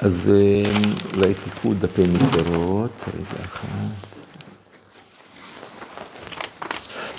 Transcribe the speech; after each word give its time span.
אז 0.00 0.30
אה, 0.34 0.62
אולי 1.16 1.34
תקחו 1.34 1.74
דפי 1.74 2.02
מקורות, 2.06 2.90
רגע 3.08 3.44
אחד. 3.44 3.68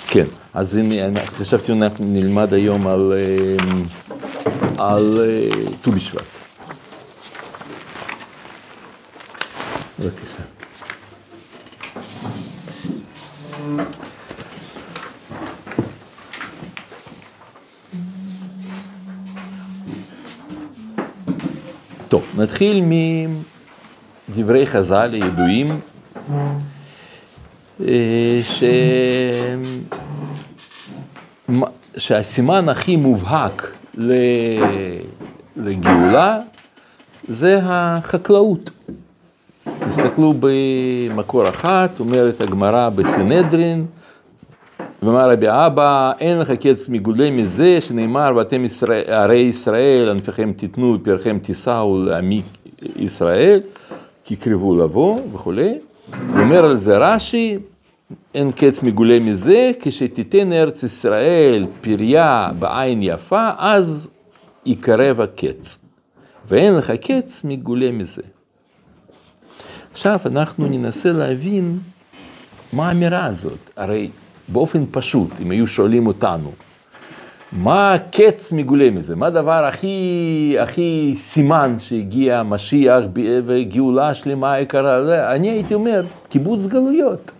כן, 0.08 0.24
אז 0.54 0.76
אני 0.76 1.26
חשבתי 1.26 1.66
שאנחנו 1.66 2.04
נלמד 2.04 2.54
היום 2.54 2.86
על, 2.86 3.12
אה, 3.12 3.56
על 4.78 5.18
אה, 5.20 5.48
ט"ו 5.82 5.92
בשבט. 5.92 6.22
בבקשה. 9.98 10.59
טוב, 22.10 22.26
נתחיל 22.38 22.82
מדברי 24.28 24.66
חז"ל 24.66 25.12
הידועים, 25.12 25.80
אה, 27.80 28.38
ש... 28.42 28.62
שהסימן 31.96 32.68
הכי 32.68 32.96
מובהק 32.96 33.76
לגאולה 35.56 36.38
זה 37.28 37.60
החקלאות. 37.62 38.70
תסתכלו 39.88 40.34
במקור 40.40 41.48
אחת, 41.48 42.00
אומרת 42.00 42.40
הגמרא 42.40 42.88
בסנהדרין, 42.88 43.86
ואמר 45.02 45.30
רבי 45.30 45.46
אבא, 45.48 46.12
אין 46.18 46.38
לך 46.38 46.50
קץ 46.50 46.88
מגודלי 46.88 47.30
מזה, 47.30 47.80
שנאמר, 47.80 48.32
ואתם 48.36 48.64
ערי 49.06 49.36
ישראל, 49.36 50.08
ענפיכם 50.08 50.52
תיתנו 50.56 50.96
ופרחם 51.00 51.38
תישאו 51.42 51.98
לעמי 52.04 52.42
ישראל, 52.96 53.60
כי 54.24 54.36
קרבו 54.36 54.76
לבוא 54.76 55.20
וכולי. 55.32 55.78
אומר 56.38 56.64
על 56.64 56.76
זה 56.76 56.98
רש"י, 56.98 57.58
אין 58.34 58.52
קץ 58.52 58.82
מגולה 58.82 59.18
מזה, 59.20 59.70
כשתיתן 59.80 60.52
ארץ 60.52 60.82
ישראל 60.82 61.66
פריה 61.80 62.50
בעין 62.58 63.02
יפה, 63.02 63.50
אז 63.58 64.10
יקרב 64.66 65.20
הקץ. 65.20 65.84
ואין 66.48 66.74
לך 66.74 66.90
קץ 66.90 67.44
מגולה 67.44 67.92
מזה. 67.92 68.22
עכשיו 69.92 70.18
אנחנו 70.26 70.66
ננסה 70.66 71.12
להבין 71.12 71.78
מה 72.72 72.88
האמירה 72.88 73.24
הזאת. 73.26 73.70
הרי 73.76 74.10
באופן 74.52 74.84
פשוט, 74.90 75.30
אם 75.42 75.50
היו 75.50 75.66
שואלים 75.66 76.06
אותנו, 76.06 76.52
מה 77.52 77.94
הקץ 77.94 78.52
מגולה 78.52 78.90
מזה? 78.90 79.16
מה 79.16 79.26
הדבר 79.26 79.64
הכי, 79.64 80.56
הכי 80.60 81.14
סימן 81.16 81.76
שהגיע 81.78 82.42
משיח 82.42 83.04
וגאולה 83.46 84.14
שלמה 84.14 84.60
יקרה? 84.60 85.34
אני 85.34 85.50
הייתי 85.50 85.74
אומר, 85.74 86.02
קיבוץ 86.28 86.66
גלויות, 86.66 87.30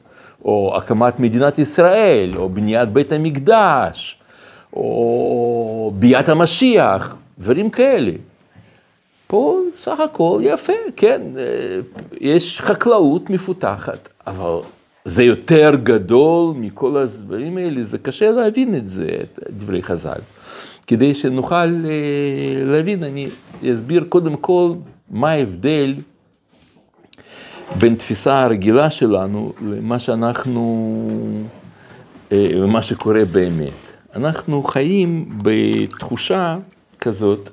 או 0.45 0.75
הקמת 0.77 1.21
מדינת 1.21 1.59
ישראל, 1.59 2.33
או 2.37 2.49
בניית 2.49 2.89
בית 2.89 3.13
המקדש, 3.13 4.19
או 4.73 5.93
ביאת 5.95 6.29
המשיח, 6.29 7.17
דברים 7.39 7.71
כאלה. 7.71 8.13
פה 9.27 9.59
סך 9.79 10.01
הכל 10.01 10.41
יפה, 10.43 10.73
כן, 10.97 11.23
יש 12.21 12.61
חקלאות 12.61 13.31
מפותחת, 13.31 14.09
אבל 14.27 14.59
זה 15.05 15.23
יותר 15.23 15.71
גדול 15.83 16.55
מכל 16.57 16.97
הדברים 16.97 17.57
האלה, 17.57 17.85
זה 17.85 17.99
קשה 17.99 18.31
להבין 18.31 18.75
את 18.75 18.89
זה, 18.89 19.09
את 19.23 19.39
דברי 19.51 19.83
חז"ל. 19.83 20.21
כדי 20.87 21.15
שנוכל 21.15 21.67
להבין, 22.67 23.05
אני 23.05 23.29
אסביר 23.75 24.05
קודם 24.09 24.37
כל 24.37 24.73
מה 25.11 25.31
ההבדל 25.31 25.95
בין 27.79 27.95
תפיסה 27.95 28.43
הרגילה 28.43 28.91
שלנו 28.91 29.53
למה 29.63 29.99
שאנחנו, 29.99 31.09
ומה 32.33 32.83
שקורה 32.83 33.25
באמת. 33.25 33.73
אנחנו 34.15 34.63
חיים 34.63 35.29
בתחושה 35.43 36.59
כזאת 37.01 37.51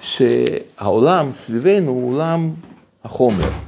שהעולם 0.00 1.30
סביבנו 1.34 1.90
הוא 1.90 2.14
עולם 2.14 2.50
החומר. 3.04 3.67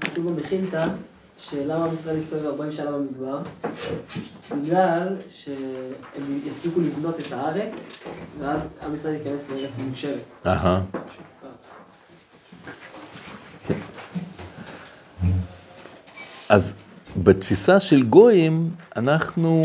כתוב 0.00 0.32
במכילתא, 0.32 0.86
שלמה 1.38 1.84
עם 1.84 1.94
ישראל 1.94 2.18
הסתובב 2.18 2.46
40 2.46 2.72
שנה 2.72 2.90
במדבר? 2.90 3.42
בגלל 4.62 5.16
שהם 5.28 6.40
יספיקו 6.44 6.80
לבנות 6.80 7.20
את 7.20 7.32
הארץ, 7.32 7.72
ואז 8.40 8.60
עם 8.86 8.94
ישראל 8.94 9.14
ייכנס 9.14 9.42
לארץ 9.50 9.70
מיושבת. 9.78 10.46
אהה. 10.46 10.80
כן. 13.66 13.78
אז 16.48 16.74
בתפיסה 17.16 17.80
של 17.80 18.02
גויים, 18.02 18.70
אנחנו, 18.96 19.62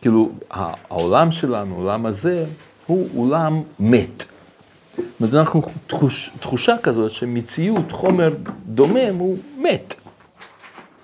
כאילו, 0.00 0.32
העולם 0.50 1.32
שלנו, 1.32 1.74
העולם 1.74 2.06
הזה, 2.06 2.44
הוא 2.86 3.08
עולם 3.16 3.62
מת. 3.80 4.24
זאת 4.96 5.04
אומרת, 5.20 5.34
אנחנו 5.34 5.62
תחוש, 5.86 6.30
תחושה 6.40 6.76
כזאת 6.82 7.10
שמציאות, 7.10 7.92
חומר 7.92 8.34
דומם, 8.66 9.16
הוא 9.18 9.38
מת. 9.58 9.94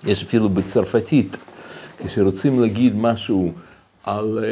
יש 0.03 0.23
אפילו 0.23 0.49
בצרפתית, 0.49 1.37
כשרוצים 2.05 2.61
להגיד 2.61 2.95
משהו 2.95 3.51
על, 4.03 4.45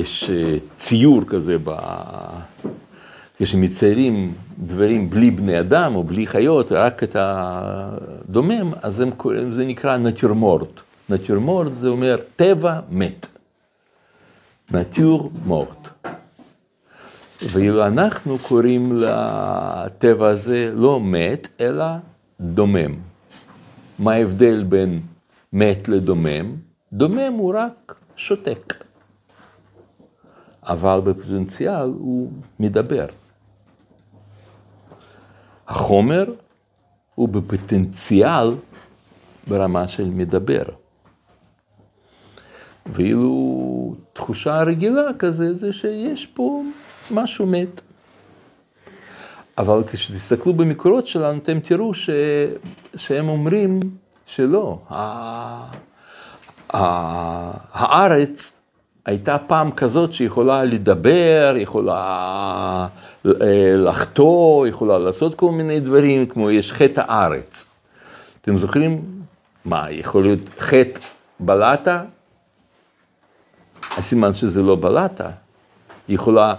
יש 0.00 0.30
ציור 0.76 1.24
כזה, 1.24 1.56
ב... 1.64 1.76
כשמציירים 3.38 4.34
דברים 4.58 5.10
בלי 5.10 5.30
בני 5.30 5.60
אדם 5.60 5.94
או 5.94 6.04
בלי 6.04 6.26
חיות, 6.26 6.72
רק 6.72 7.02
את 7.02 7.16
הדומם, 7.18 8.72
אז 8.82 9.00
הם, 9.00 9.10
זה 9.50 9.64
נקרא 9.64 9.96
נטיורמורט. 9.96 10.80
נטיורמורט 11.10 11.72
זה 11.76 11.88
אומר 11.88 12.16
טבע 12.36 12.80
מת. 12.90 13.26
נטיור 14.70 15.30
מורט. 15.44 15.88
ואנחנו 17.50 18.38
קוראים 18.38 18.92
לטבע 18.92 20.28
הזה 20.28 20.72
לא 20.74 21.00
מת, 21.00 21.48
אלא 21.60 21.84
דומם. 22.40 22.94
מה 23.98 24.12
ההבדל 24.12 24.62
בין 24.62 25.00
מת 25.52 25.88
לדומם? 25.88 26.56
דומם 26.92 27.32
הוא 27.32 27.54
רק 27.56 28.00
שותק, 28.16 28.84
אבל 30.62 31.00
בפוטנציאל 31.00 31.92
הוא 31.98 32.32
מדבר. 32.60 33.06
החומר 35.68 36.24
הוא 37.14 37.28
בפוטנציאל 37.28 38.50
ברמה 39.48 39.88
של 39.88 40.10
מדבר. 40.10 40.64
ואילו 42.86 43.94
תחושה 44.12 44.62
רגילה 44.62 45.02
כזה, 45.18 45.54
זה 45.54 45.72
שיש 45.72 46.26
פה 46.26 46.62
משהו 47.10 47.46
מת. 47.46 47.80
אבל 49.58 49.82
כשתסתכלו 49.86 50.52
במקורות 50.52 51.06
שלנו, 51.06 51.38
אתם 51.38 51.60
תראו 51.60 51.94
ש... 51.94 52.10
שהם 52.96 53.28
אומרים 53.28 53.80
שלא. 54.26 54.78
הארץ 57.72 58.52
הייתה 59.06 59.38
פעם 59.38 59.70
כזאת 59.70 60.12
שיכולה 60.12 60.64
לדבר, 60.64 61.54
יכולה 61.56 62.86
לחטוא, 63.76 64.66
יכולה 64.66 64.98
לעשות 64.98 65.34
כל 65.34 65.50
מיני 65.50 65.80
דברים, 65.80 66.26
כמו 66.26 66.50
יש 66.50 66.72
חטא 66.72 67.02
הארץ. 67.06 67.66
אתם 68.40 68.58
זוכרים? 68.58 69.02
מה, 69.64 69.90
יכול 69.90 70.22
להיות 70.22 70.40
חטא 70.58 71.00
בלטה? 71.40 72.04
הסימן 73.96 74.32
שזה 74.32 74.62
לא 74.62 74.76
בלטה. 74.76 75.30
יכולה 76.08 76.54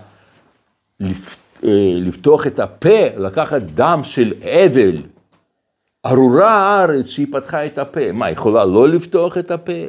לפתוח 1.94 2.48
את 2.48 2.60
הפה, 2.60 3.08
לקחת 3.18 3.62
דם 3.62 4.02
של 4.04 4.34
אבל, 4.42 5.02
ארורה 6.06 6.52
הארץ 6.52 7.06
שהיא 7.06 7.28
פתחה 7.32 7.66
את 7.66 7.78
הפה, 7.78 8.12
מה, 8.12 8.32
יכולה 8.32 8.66
לא 8.66 8.90
לפתוח 8.90 9.38
את 9.38 9.52
הפה? 9.52 9.82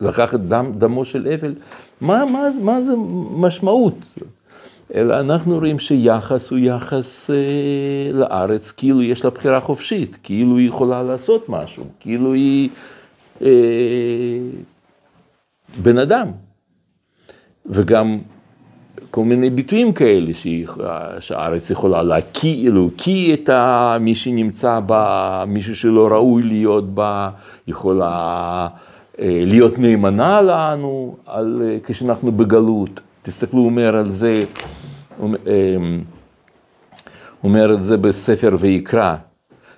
לקחת 0.00 0.40
דם, 0.40 0.72
דמו 0.78 1.04
של 1.04 1.28
אבל? 1.34 1.54
מה, 2.00 2.24
מה, 2.24 2.48
מה 2.60 2.82
זה 2.82 2.92
משמעות? 3.30 4.14
אלא 4.94 5.20
אנחנו 5.20 5.58
רואים 5.58 5.78
שיחס 5.78 6.50
הוא 6.50 6.58
יחס 6.58 7.30
אה, 7.30 8.12
לארץ, 8.12 8.70
כאילו 8.70 9.02
יש 9.02 9.24
לה 9.24 9.30
בחירה 9.30 9.60
חופשית, 9.60 10.18
כאילו 10.22 10.56
היא 10.56 10.68
יכולה 10.68 11.02
לעשות 11.02 11.48
משהו, 11.48 11.84
כאילו 12.00 12.32
היא 12.32 12.68
אה, 13.42 13.48
בן 15.82 15.98
אדם. 15.98 16.28
וגם 17.66 18.18
כל 19.14 19.24
מיני 19.24 19.50
ביטויים 19.50 19.92
כאלה, 19.92 20.32
שהארץ 21.20 21.70
יכולה 21.70 22.02
להקיא, 22.02 22.70
להקיא 22.70 23.34
את 23.34 23.50
מי 24.00 24.14
שנמצא 24.14 24.80
בה, 24.80 25.44
מישהו 25.46 25.76
שלא 25.76 26.08
ראוי 26.08 26.42
להיות 26.42 26.94
בה, 26.94 27.30
יכולה 27.66 28.68
אה, 29.18 29.42
להיות 29.46 29.78
נאמנה 29.78 30.42
לנו 30.42 31.16
על, 31.26 31.62
אה, 31.64 31.78
כשאנחנו 31.84 32.32
בגלות. 32.32 33.00
תסתכלו, 33.22 33.60
הוא 33.60 33.66
אומר 33.66 33.96
על 33.96 34.10
זה, 34.10 34.44
הוא 35.18 35.34
אה, 35.46 35.76
אומר 37.44 37.74
את 37.74 37.84
זה 37.84 37.96
בספר 37.96 38.56
ויקרא, 38.58 39.16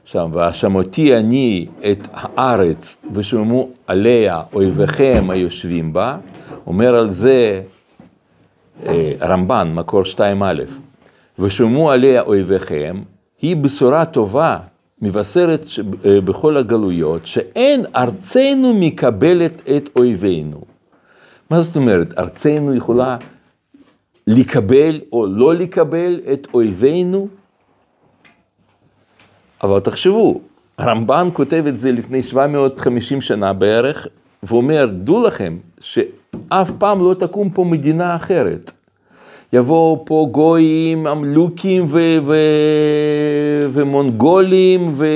שם, 0.04 0.31
והאשמותי 0.32 1.16
אני 1.16 1.66
את 1.90 2.08
הארץ 2.12 3.02
ושמעו 3.12 3.70
עליה 3.86 4.42
אויביכם 4.52 5.26
היושבים 5.31 5.92
בה, 5.92 6.16
אומר 6.66 6.94
על 6.94 7.10
זה 7.10 7.62
רמב"ן, 9.21 9.73
מקור 9.75 10.03
2א, 10.03 10.21
ושמעו 11.38 11.91
עליה 11.91 12.23
אויביכם, 12.23 13.03
היא 13.43 13.56
בשורה 13.56 14.05
טובה 14.05 14.59
מבשרת 15.03 15.65
בכל 16.03 16.56
הגלויות, 16.56 17.26
שאין 17.26 17.85
ארצנו 17.97 18.75
מקבלת 18.75 19.62
את 19.76 19.91
אויבינו. 19.97 20.61
מה 21.50 21.62
זאת 21.62 21.76
אומרת? 21.76 22.19
ארצנו 22.19 22.75
יכולה 22.75 23.17
לקבל 24.26 25.00
או 25.12 25.27
לא 25.27 25.55
לקבל 25.55 26.20
את 26.32 26.49
אויבינו? 26.55 27.29
אבל 29.62 29.81
תחשבו, 29.81 30.41
הרמב"ן 30.79 31.29
כותב 31.32 31.65
את 31.69 31.79
זה 31.79 31.93
לפני 31.93 32.23
750 32.23 33.20
שנה 33.20 33.53
בערך, 33.53 34.06
ואומר, 34.43 34.87
דעו 34.93 35.23
לכם 35.23 35.56
שאף 36.48 36.70
פעם 36.78 37.04
לא 37.04 37.14
תקום 37.14 37.50
פה 37.50 37.64
מדינה 37.64 38.16
אחרת. 38.16 38.70
יבואו 39.52 40.02
פה 40.06 40.28
גויים, 40.31 41.02
ממלוכים 41.02 41.86
ו- 41.88 42.19
ו- 42.25 43.69
ומונגולים 43.72 44.92
ו- 44.94 45.06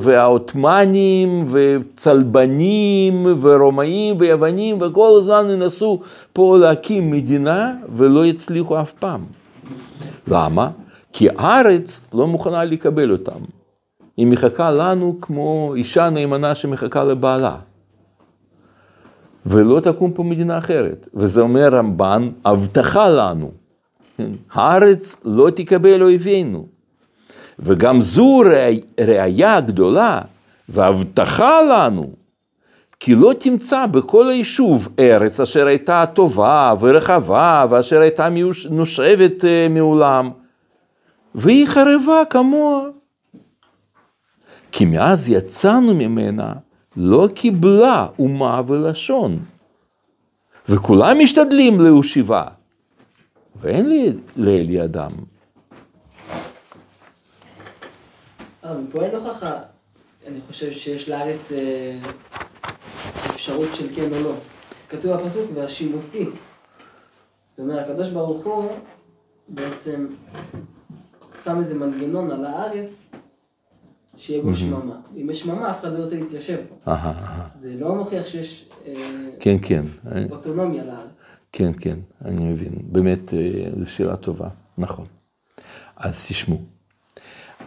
והעות'מאנים 0.00 1.46
וצלבנים 1.50 3.26
ורומאים 3.40 4.16
ויוונים 4.18 4.78
וכל 4.80 5.18
הזמן 5.18 5.46
ינסו 5.50 6.00
פה 6.32 6.58
להקים 6.60 7.10
מדינה 7.10 7.72
ולא 7.96 8.26
יצליחו 8.26 8.80
אף 8.80 8.92
פעם. 8.92 9.24
למה? 10.28 10.70
כי 11.12 11.28
הארץ 11.36 12.06
לא 12.14 12.26
מוכנה 12.26 12.64
לקבל 12.64 13.12
אותם. 13.12 13.40
היא 14.16 14.26
מחכה 14.26 14.70
לנו 14.70 15.16
כמו 15.20 15.72
אישה 15.76 16.10
נאמנה 16.10 16.54
שמחכה 16.54 17.04
לבעלה. 17.04 17.56
ולא 19.46 19.80
תקום 19.80 20.12
פה 20.12 20.22
מדינה 20.22 20.58
אחרת. 20.58 21.08
וזה 21.14 21.40
אומר 21.40 21.68
רמב"ן, 21.74 22.30
הבטחה 22.44 23.08
לנו, 23.08 23.50
כן? 24.16 24.30
הארץ 24.52 25.16
לא 25.24 25.50
תקבל 25.50 26.02
אויבינו. 26.02 26.66
וגם 27.58 28.00
זו 28.00 28.42
ראייה 29.00 29.60
גדולה 29.60 30.20
והבטחה 30.68 31.62
לנו, 31.62 32.10
כי 33.00 33.14
לא 33.14 33.32
תמצא 33.38 33.86
בכל 33.86 34.30
היישוב 34.30 34.88
ארץ 34.98 35.40
אשר 35.40 35.66
הייתה 35.66 36.04
טובה 36.14 36.74
ורחבה 36.80 37.66
ואשר 37.70 38.00
הייתה 38.00 38.28
נושבת 38.70 39.44
אה, 39.44 39.66
מעולם, 39.70 40.30
והיא 41.34 41.66
חרבה 41.66 42.22
כמוה. 42.30 42.80
כי 44.72 44.84
מאז 44.84 45.28
יצאנו 45.28 45.94
ממנה 45.94 46.52
לא 46.96 47.28
קיבלה 47.34 48.06
אומה 48.18 48.62
ולשון, 48.66 49.44
וכולם 50.68 51.16
משתדלים 51.22 51.80
להושיבה, 51.80 52.44
ואין 53.60 53.88
לי 53.88 54.12
לאלי 54.36 54.84
אדם. 54.84 55.10
אה, 58.64 58.78
מפה 58.78 59.02
אין 59.02 59.14
הוכחה, 59.14 59.58
אני 60.26 60.38
חושב 60.48 60.72
שיש 60.72 61.08
לארץ 61.08 61.52
אה, 61.52 61.98
אפשרות 63.30 63.68
של 63.74 63.94
כן 63.94 64.12
או 64.12 64.22
לא. 64.22 64.34
כתוב 64.88 65.12
בפסוק, 65.12 65.50
והשימותי. 65.54 66.24
זאת 67.50 67.58
אומרת, 67.58 67.90
הקדוש 67.90 68.08
ברוך 68.08 68.44
הוא 68.44 68.70
בעצם 69.48 70.06
שם 71.44 71.58
איזה 71.58 71.74
מנגנון 71.74 72.30
על 72.30 72.44
הארץ 72.44 73.10
שיהיה 74.16 74.42
בו 74.42 74.54
שממה. 74.54 74.96
אם 75.16 75.30
יש 75.30 75.40
שממה, 75.40 75.70
אף 75.70 75.80
אחד 75.80 75.92
לא 75.92 76.04
רוצה 76.04 76.16
להתיישב 76.16 76.58
פה. 76.68 76.94
זה 77.58 77.74
לא 77.80 77.94
מוכיח 77.94 78.26
שיש 78.26 78.68
אה, 78.86 78.94
כן, 79.40 79.56
כן. 79.62 79.84
אוטונומיה 80.30 80.84
לארץ. 80.84 81.08
כן, 81.52 81.72
כן, 81.80 81.98
אני 82.24 82.44
מבין. 82.44 82.72
באמת, 82.82 83.34
אה, 83.34 83.64
זו 83.78 83.90
שאלה 83.90 84.16
טובה, 84.16 84.48
נכון. 84.78 85.06
אז 85.96 86.26
תשמעו, 86.28 86.60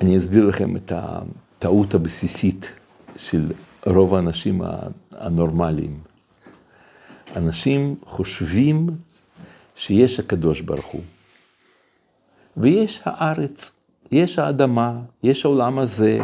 אני 0.01 0.18
אסביר 0.18 0.46
לכם 0.46 0.75
את 0.75 0.92
הטעות 0.96 1.94
הבסיסית 1.94 2.72
של 3.16 3.51
רוב 3.86 4.16
האנשים 4.16 4.62
הנורמליים. 5.12 6.00
אנשים 7.36 7.96
חושבים 8.06 8.88
שיש 9.75 10.19
הקדוש 10.19 10.62
ברוך 10.62 10.86
הוא, 10.86 11.01
ויש 12.57 13.01
הארץ. 13.04 13.78
יש 14.11 14.39
האדמה, 14.39 15.00
יש 15.23 15.45
העולם 15.45 15.79
הזה, 15.79 16.19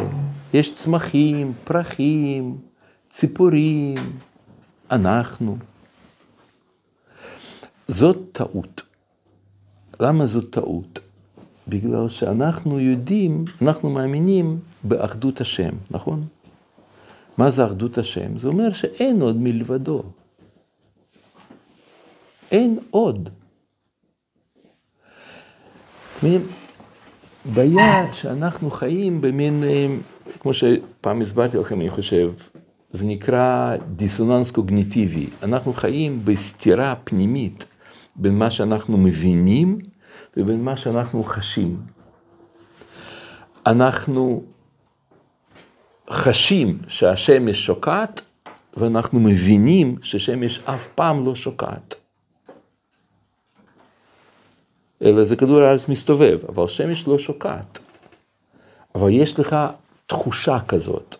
יש 0.54 0.74
צמחים, 0.74 1.52
פרחים, 1.64 2.58
ציפורים, 3.10 3.94
אנחנו. 4.90 5.56
זאת 7.88 8.18
טעות. 8.32 8.82
למה 10.00 10.26
זאת 10.26 10.50
טעות? 10.50 10.98
בגלל 11.68 12.08
שאנחנו 12.08 12.80
יודעים, 12.80 13.44
אנחנו 13.62 13.90
מאמינים 13.90 14.58
באחדות 14.84 15.40
השם, 15.40 15.70
נכון? 15.90 16.26
מה 17.38 17.50
זה 17.50 17.66
אחדות 17.66 17.98
השם? 17.98 18.38
זה 18.38 18.48
אומר 18.48 18.72
שאין 18.72 19.22
עוד 19.22 19.36
מלבדו. 19.36 20.02
אין 22.50 22.78
עוד. 22.90 23.28
בעיה 27.54 28.12
שאנחנו 28.12 28.70
חיים 28.70 29.20
במין, 29.20 29.64
אה, 29.64 29.86
כמו 30.40 30.54
שפעם 30.54 31.20
הסברתי 31.20 31.56
לכם, 31.56 31.80
אני 31.80 31.90
חושב, 31.90 32.32
זה 32.90 33.06
נקרא 33.06 33.76
דיסוננס 33.96 34.50
קוגניטיבי. 34.50 35.26
אנחנו 35.42 35.72
חיים 35.72 36.20
בסתירה 36.24 36.94
פנימית 37.04 37.64
בין 38.16 38.38
מה 38.38 38.50
שאנחנו 38.50 38.98
מבינים 38.98 39.78
ובין 40.36 40.64
מה 40.64 40.76
שאנחנו 40.76 41.22
חשים. 41.22 41.76
אנחנו 43.66 44.42
חשים 46.10 46.78
שהשמש 46.88 47.66
שוקעת, 47.66 48.20
ואנחנו 48.76 49.20
מבינים 49.20 49.96
ששמש 50.02 50.60
אף 50.64 50.86
פעם 50.94 51.26
לא 51.26 51.34
שוקעת. 51.34 51.94
אלא 55.02 55.24
זה 55.24 55.36
כדור 55.36 55.60
הארץ 55.60 55.88
מסתובב, 55.88 56.38
אבל 56.48 56.66
שמש 56.66 57.08
לא 57.08 57.18
שוקעת. 57.18 57.78
אבל 58.94 59.10
יש 59.10 59.38
לך 59.38 59.56
תחושה 60.06 60.58
כזאת. 60.68 61.16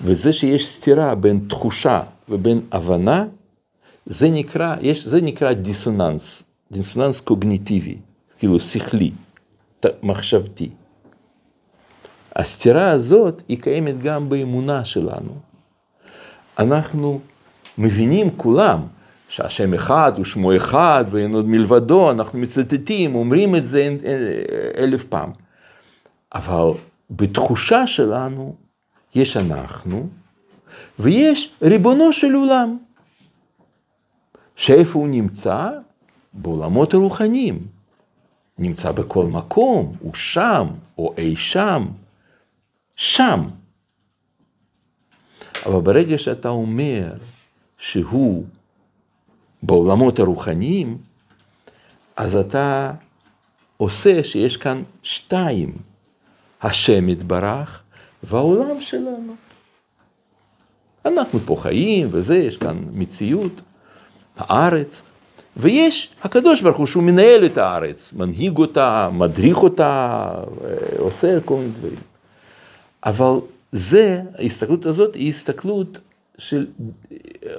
וזה 0.00 0.32
שיש 0.32 0.68
סתירה 0.68 1.14
בין 1.14 1.46
תחושה 1.48 2.02
ובין 2.28 2.60
הבנה, 2.72 3.24
זה 4.06 4.30
נקרא, 4.30 4.76
יש, 4.80 5.06
זה 5.06 5.20
נקרא 5.20 5.52
דיסוננס, 5.52 6.44
דיסוננס 6.72 7.20
קוגניטיבי, 7.20 7.96
כאילו 8.38 8.60
שכלי, 8.60 9.10
מחשבתי. 10.02 10.70
הסתירה 12.36 12.90
הזאת 12.90 13.42
היא 13.48 13.62
קיימת 13.62 14.02
גם 14.02 14.28
באמונה 14.28 14.84
שלנו. 14.84 15.34
אנחנו 16.58 17.20
מבינים 17.78 18.30
כולם 18.36 18.80
שהשם 19.30 19.74
אחד 19.74 20.12
ושמו 20.20 20.56
אחד 20.56 21.04
ואין 21.10 21.34
עוד 21.34 21.48
מלבדו, 21.48 22.10
אנחנו 22.10 22.38
מצטטים, 22.38 23.14
אומרים 23.14 23.56
את 23.56 23.66
זה 23.66 23.96
אלף 24.76 25.04
פעם. 25.04 25.30
אבל 26.34 26.70
בתחושה 27.10 27.86
שלנו 27.86 28.54
יש 29.14 29.36
אנחנו 29.36 30.08
ויש 30.98 31.52
ריבונו 31.62 32.12
של 32.12 32.34
עולם. 32.34 32.78
שאיפה 34.56 34.98
הוא 34.98 35.08
נמצא? 35.08 35.70
בעולמות 36.32 36.94
הרוחניים. 36.94 37.66
נמצא 38.58 38.92
בכל 38.92 39.26
מקום, 39.26 39.96
הוא 40.00 40.14
שם, 40.14 40.66
או 40.98 41.14
אי 41.18 41.36
שם, 41.36 41.86
שם. 42.96 43.48
אבל 45.66 45.80
ברגע 45.80 46.18
שאתה 46.18 46.48
אומר 46.48 47.12
שהוא 47.78 48.44
בעולמות 49.62 50.18
הרוחניים, 50.18 50.98
אז 52.16 52.36
אתה 52.36 52.92
עושה 53.76 54.24
שיש 54.24 54.56
כאן 54.56 54.82
שתיים, 55.02 55.72
השם 56.62 57.08
יתברך 57.08 57.82
והעולם 58.22 58.80
שלנו. 58.80 59.34
אנחנו 61.04 61.40
פה 61.40 61.56
חיים 61.60 62.08
וזה, 62.10 62.36
יש 62.36 62.56
כאן 62.56 62.78
מציאות, 62.92 63.60
הארץ, 64.36 65.02
ויש 65.56 66.10
הקדוש 66.22 66.60
ברוך 66.60 66.76
הוא 66.76 66.86
שהוא 66.86 67.02
מנהל 67.02 67.46
את 67.46 67.58
הארץ, 67.58 68.12
מנהיג 68.12 68.58
אותה, 68.58 69.08
מדריך 69.12 69.56
אותה, 69.56 70.30
עושה 70.98 71.40
כל 71.44 71.54
מיני 71.54 71.68
דברים. 71.68 71.98
אבל 73.04 73.40
זה, 73.72 74.22
ההסתכלות 74.38 74.86
הזאת 74.86 75.14
היא 75.14 75.28
הסתכלות 75.28 75.98
של 76.40 76.66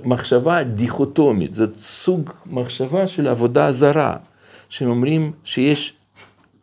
מחשבה 0.06 0.64
דיכוטומית, 0.64 1.54
זאת 1.54 1.70
סוג 1.82 2.30
מחשבה 2.46 3.08
של 3.08 3.28
עבודה 3.28 3.72
זרה, 3.72 4.18
שהם 4.70 4.90
אומרים 4.90 5.32
שיש 5.44 5.94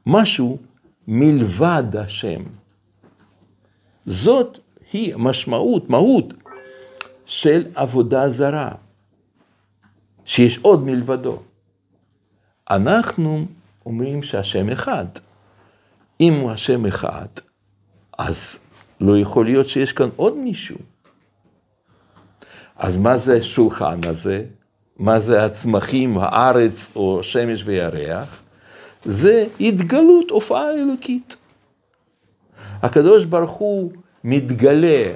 משהו 0.06 0.58
מלבד 1.08 1.84
השם. 1.96 2.42
זאת 4.06 4.58
היא 4.92 5.16
משמעות, 5.16 5.90
מהות 5.90 6.34
של 7.26 7.66
עבודה 7.74 8.30
זרה, 8.30 8.70
שיש 10.24 10.58
עוד 10.58 10.84
מלבדו. 10.84 11.42
אנחנו 12.70 13.46
אומרים 13.86 14.22
שהשם 14.22 14.70
אחד. 14.70 15.06
אם 16.20 16.34
הוא 16.34 16.50
השם 16.50 16.86
אחד, 16.86 17.28
אז 18.18 18.58
לא 19.00 19.18
יכול 19.18 19.44
להיות 19.44 19.68
שיש 19.68 19.92
כאן 19.92 20.08
עוד 20.16 20.36
מישהו. 20.36 20.78
אז 22.78 22.96
מה 22.96 23.18
זה 23.18 23.36
השולחן 23.36 24.00
הזה? 24.06 24.44
מה 24.98 25.20
זה 25.20 25.44
הצמחים, 25.44 26.18
הארץ 26.18 26.92
או 26.96 27.22
שמש 27.22 27.62
וירח? 27.64 28.42
זה 29.04 29.46
התגלות 29.60 30.30
הופעה 30.30 30.70
אלוקית. 30.74 31.36
הקדוש 32.82 33.24
ברוך 33.24 33.50
הוא 33.50 33.92
מתגלה, 34.24 35.12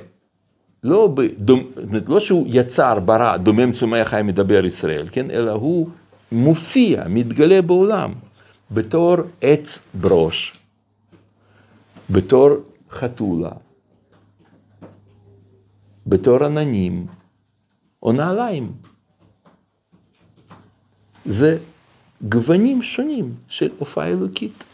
לא, 0.85 1.07
בדומ, 1.15 1.63
לא 2.07 2.21
שהוא 2.21 2.47
יצר, 2.49 3.01
ברא, 3.01 3.37
דומם 3.37 3.73
צומח 3.73 4.09
חי 4.09 4.21
מדבר 4.25 4.65
ישראל, 4.65 5.07
כן? 5.13 5.31
אלא 5.31 5.51
הוא 5.51 5.89
מופיע, 6.33 7.05
מתגלה 7.09 7.63
בעולם, 7.63 8.13
בתור 8.71 9.17
עץ 9.41 9.89
ברוש, 9.95 10.55
בתור 12.11 12.51
חתולה, 12.91 13.51
בתור 16.07 16.45
עננים 16.45 17.07
או 18.03 18.13
נעליים. 18.13 18.73
זה 21.25 21.59
גוונים 22.23 22.83
שונים 22.83 23.35
של 23.49 23.71
הופעה 23.79 24.09
אלוקית. 24.09 24.65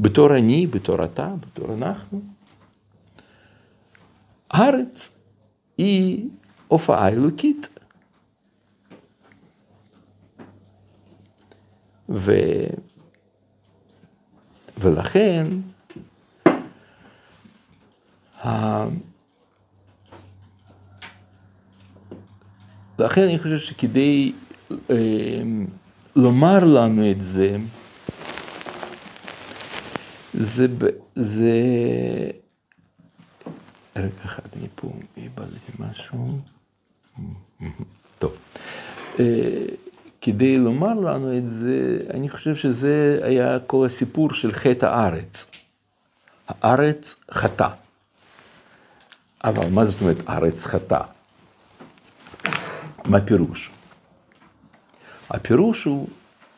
בתור 0.00 0.34
אני, 0.36 0.66
בתור 0.66 1.04
אתה, 1.04 1.34
בתור 1.40 1.74
אנחנו. 1.74 2.22
הארץ 4.50 5.18
היא 5.78 6.28
הופעה 6.68 7.08
אלוקית. 7.08 7.68
ו... 12.08 12.32
ולכן, 14.78 15.46
ה... 18.44 18.84
לכן 23.02 23.22
אני 23.22 23.38
חושב 23.38 23.58
שכדי 23.58 24.32
אה, 24.90 24.96
לומר 26.16 26.64
לנו 26.64 27.10
את 27.10 27.24
זה, 27.24 27.56
זה, 30.34 30.66
זה, 31.14 31.52
רגע 33.96 34.08
אחד, 34.24 34.42
אני 34.56 34.68
פה 34.74 34.92
איבדתי 35.16 35.72
משהו, 35.78 36.38
טוב, 38.18 38.32
אה, 39.20 39.64
כדי 40.20 40.58
לומר 40.58 40.94
לנו 40.94 41.38
את 41.38 41.50
זה, 41.50 41.98
אני 42.14 42.28
חושב 42.28 42.56
שזה 42.56 43.20
היה 43.22 43.58
כל 43.66 43.86
הסיפור 43.86 44.34
של 44.34 44.52
חטא 44.52 44.86
הארץ. 44.86 45.50
הארץ 46.48 47.16
חטא. 47.30 47.68
אבל 49.44 49.70
מה 49.70 49.84
זאת 49.84 50.00
אומרת 50.00 50.16
ארץ 50.28 50.64
חטא? 50.64 51.00
מה 53.04 53.18
הפירוש? 53.18 53.70
הפירוש 55.30 55.84
הוא 55.84 56.08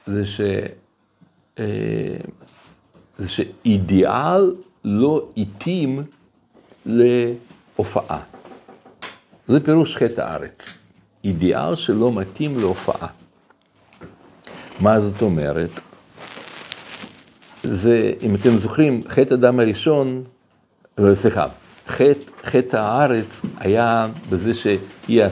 זה, 0.07 0.27
ש, 0.27 0.41
אה, 1.59 1.65
זה 3.19 3.29
שאידיאל 3.29 4.55
לא 4.85 5.29
התאים 5.37 6.03
להופעה. 6.87 8.21
זה 9.49 9.61
פירוש 9.65 9.97
חטא 9.97 10.21
הארץ. 10.21 10.69
אידיאל 11.25 11.75
שלא 11.75 12.13
מתאים 12.13 12.61
להופעה. 12.61 13.09
מה 14.81 15.01
זאת 15.01 15.23
אומרת? 15.23 15.71
זה, 17.63 18.13
אם 18.23 18.35
אתם 18.35 18.51
זוכרים, 18.59 19.03
חטא 19.09 19.35
הדם 19.35 19.61
הראשון, 19.61 20.25
אה, 20.99 21.15
סליחה, 21.15 21.47
חטא, 21.89 22.31
חטא 22.45 22.77
הארץ 22.77 23.43
היה 23.59 24.09
בזה 24.31 24.55
שהיא, 24.55 25.23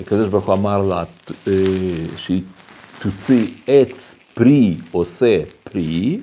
הקדוש 0.00 0.28
ברוך 0.28 0.46
הוא 0.46 0.54
אמר 0.54 0.82
לה 0.82 1.04
אה, 1.48 1.52
שהיא 2.16 2.42
תוציא 2.98 3.46
עץ 3.66 4.18
פרי 4.34 4.76
עושה 4.90 5.38
פרי, 5.64 6.20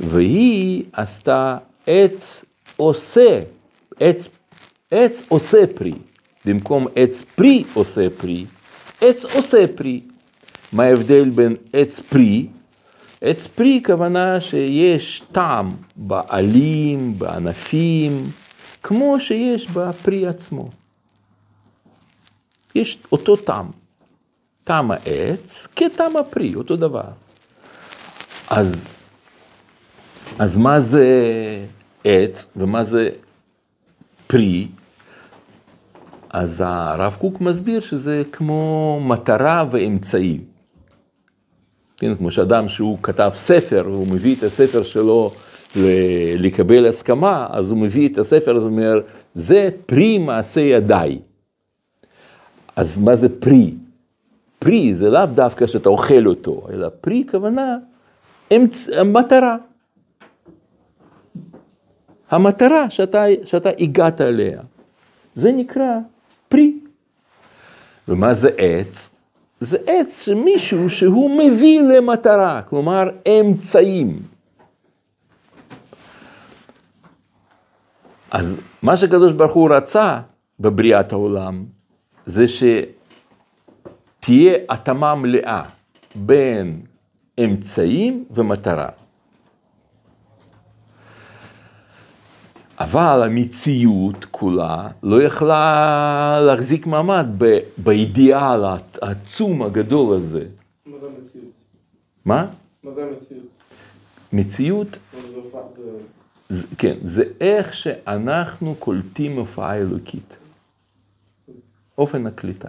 והיא 0.00 0.84
עשתה 0.92 1.56
עץ 1.86 2.44
עושה, 2.76 3.40
עץ, 4.00 4.28
עץ 4.90 5.26
עושה 5.28 5.66
פרי, 5.74 5.94
במקום 6.44 6.86
עץ 6.96 7.22
פרי 7.22 7.64
עושה 7.74 8.06
פרי, 8.18 8.44
עץ 9.00 9.24
עושה 9.24 9.64
פרי. 9.74 10.00
מה 10.72 10.82
ההבדל 10.82 11.30
בין 11.30 11.56
עץ 11.72 12.00
פרי? 12.00 12.46
עץ 13.20 13.46
פרי 13.46 13.82
כוונה 13.86 14.40
שיש 14.40 15.22
טעם 15.32 15.70
בעלים, 15.96 17.18
בענפים, 17.18 18.30
כמו 18.82 19.20
שיש 19.20 19.66
בפרי 19.66 20.26
עצמו. 20.26 20.70
יש 22.74 22.98
אותו 23.12 23.36
טעם. 23.36 23.70
טעם 24.64 24.90
העץ 24.90 25.68
כטעם 25.76 26.16
הפרי, 26.16 26.54
אותו 26.54 26.76
דבר. 26.76 27.04
אז, 28.50 28.84
אז 30.38 30.56
מה 30.56 30.80
זה 30.80 31.06
עץ 32.04 32.52
ומה 32.56 32.84
זה 32.84 33.08
פרי? 34.26 34.68
אז 36.30 36.62
הרב 36.66 37.16
קוק 37.20 37.40
מסביר 37.40 37.80
שזה 37.80 38.22
כמו 38.32 39.00
מטרה 39.04 39.64
ואמצעי. 39.70 40.40
כן, 41.96 42.14
כמו 42.16 42.30
שאדם 42.30 42.68
שהוא 42.68 42.98
כתב 43.02 43.30
ספר, 43.34 43.84
הוא 43.86 44.06
מביא 44.06 44.36
את 44.36 44.42
הספר 44.42 44.82
שלו 44.82 45.32
לקבל 46.38 46.86
הסכמה, 46.86 47.46
אז 47.50 47.70
הוא 47.70 47.78
מביא 47.78 48.08
את 48.08 48.18
הספר, 48.18 48.56
אז 48.56 48.62
הוא 48.62 48.70
אומר, 48.70 49.00
זה 49.34 49.68
פרי 49.86 50.18
מעשה 50.18 50.60
ידיי. 50.60 51.18
אז 52.76 52.98
מה 52.98 53.16
זה 53.16 53.40
פרי? 53.40 53.74
פרי 54.58 54.94
זה 54.94 55.10
לאו 55.10 55.26
דווקא 55.26 55.66
שאתה 55.66 55.88
אוכל 55.88 56.26
אותו, 56.26 56.66
אלא 56.72 56.88
פרי 57.00 57.24
כוונה 57.30 57.76
אמצ... 58.56 58.88
מטרה. 59.04 59.56
המטרה 62.30 62.90
שאתה, 62.90 63.24
שאתה 63.44 63.70
הגעת 63.78 64.20
אליה, 64.20 64.60
זה 65.34 65.52
נקרא 65.52 65.96
פרי. 66.48 66.74
ומה 68.08 68.34
זה 68.34 68.50
עץ? 68.56 69.14
זה 69.60 69.78
עץ 69.86 70.24
שמישהו 70.24 70.90
שהוא 70.90 71.30
מביא 71.38 71.82
למטרה, 71.82 72.62
כלומר 72.62 73.08
אמצעים. 73.28 74.22
אז 78.30 78.60
מה 78.82 78.96
שקדוש 78.96 79.32
ברוך 79.32 79.52
הוא 79.52 79.70
רצה 79.74 80.20
בבריאת 80.60 81.12
העולם, 81.12 81.64
זה 82.26 82.44
שתהיה 82.48 82.94
התאמה 84.68 85.14
מלאה 85.14 85.62
בין 86.14 86.80
אמצעים 87.44 88.24
ומטרה. 88.30 88.88
אבל 92.78 93.22
המציאות 93.26 94.24
כולה 94.30 94.88
לא 95.02 95.22
יכלה 95.22 96.40
להחזיק 96.46 96.86
מעמד 96.86 97.26
באידיאל 97.78 98.64
העצום 99.02 99.62
הגדול 99.62 100.16
הזה. 100.16 100.44
מה 100.86 100.96
זה 101.00 101.06
המציאות? 101.16 101.50
מה? 102.24 102.46
מה 102.84 102.90
זה 102.90 103.04
המציאות? 103.04 103.44
מציאות, 104.32 104.96
מה. 105.14 105.20
זה- 105.76 106.19
כן, 106.78 106.96
זה 107.02 107.24
איך 107.40 107.74
שאנחנו 107.74 108.74
קולטים 108.74 109.36
הופעה 109.36 109.76
אלוקית. 109.76 110.36
אופן 111.98 112.26
הקליטה. 112.26 112.68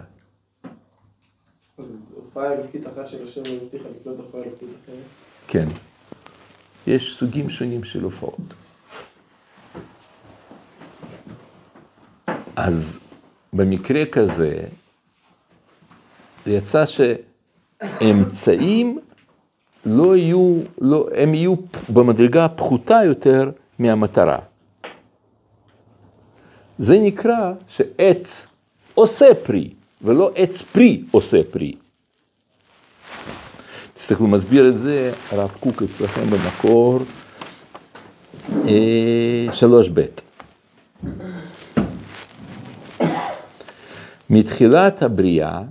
הופעה 2.14 2.52
אלוקית 2.52 2.86
אחת 2.86 3.08
של 3.08 3.24
השם 3.24 3.42
לא 3.44 3.62
הצליחה 3.62 3.88
לקלוט 3.88 4.18
הופעה 4.18 4.42
אלוקית 4.42 4.68
אחרת. 4.84 4.96
כן. 5.48 5.68
יש 6.86 7.16
סוגים 7.16 7.50
שונים 7.50 7.84
של 7.84 8.02
הופעות. 8.02 8.54
אז 12.56 12.98
במקרה 13.52 14.06
כזה, 14.06 14.64
יצא 16.46 16.84
שאמצעים 16.86 18.98
לא 19.86 20.16
יהיו, 20.16 20.60
לא, 20.80 21.08
הם 21.16 21.34
יהיו 21.34 21.54
במדרגה 21.92 22.48
פחותה 22.48 23.00
יותר 23.04 23.50
מהמטרה. 23.78 24.38
זה 26.78 26.98
נקרא 26.98 27.52
שעץ 27.68 28.46
עושה 28.94 29.26
פרי, 29.44 29.70
ולא 30.02 30.30
עץ 30.34 30.62
פרי 30.62 31.02
עושה 31.10 31.40
פרי. 31.50 31.74
תסתכלו, 33.94 34.26
מסביר 34.26 34.68
את 34.68 34.78
זה 34.78 35.12
הרב 35.30 35.50
קוק 35.60 35.82
אצלכם 35.82 36.22
במקור 36.30 37.00
אה, 38.68 39.46
שלוש 39.52 39.88
ב'. 39.88 40.06
מתחילת 44.30 45.02
הבריאה 45.02 45.62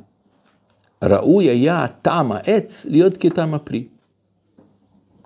ראוי 1.04 1.46
היה 1.46 1.86
טעם 2.02 2.32
העץ 2.32 2.86
להיות 2.86 3.18
כטעם 3.20 3.54
הפרי, 3.54 3.88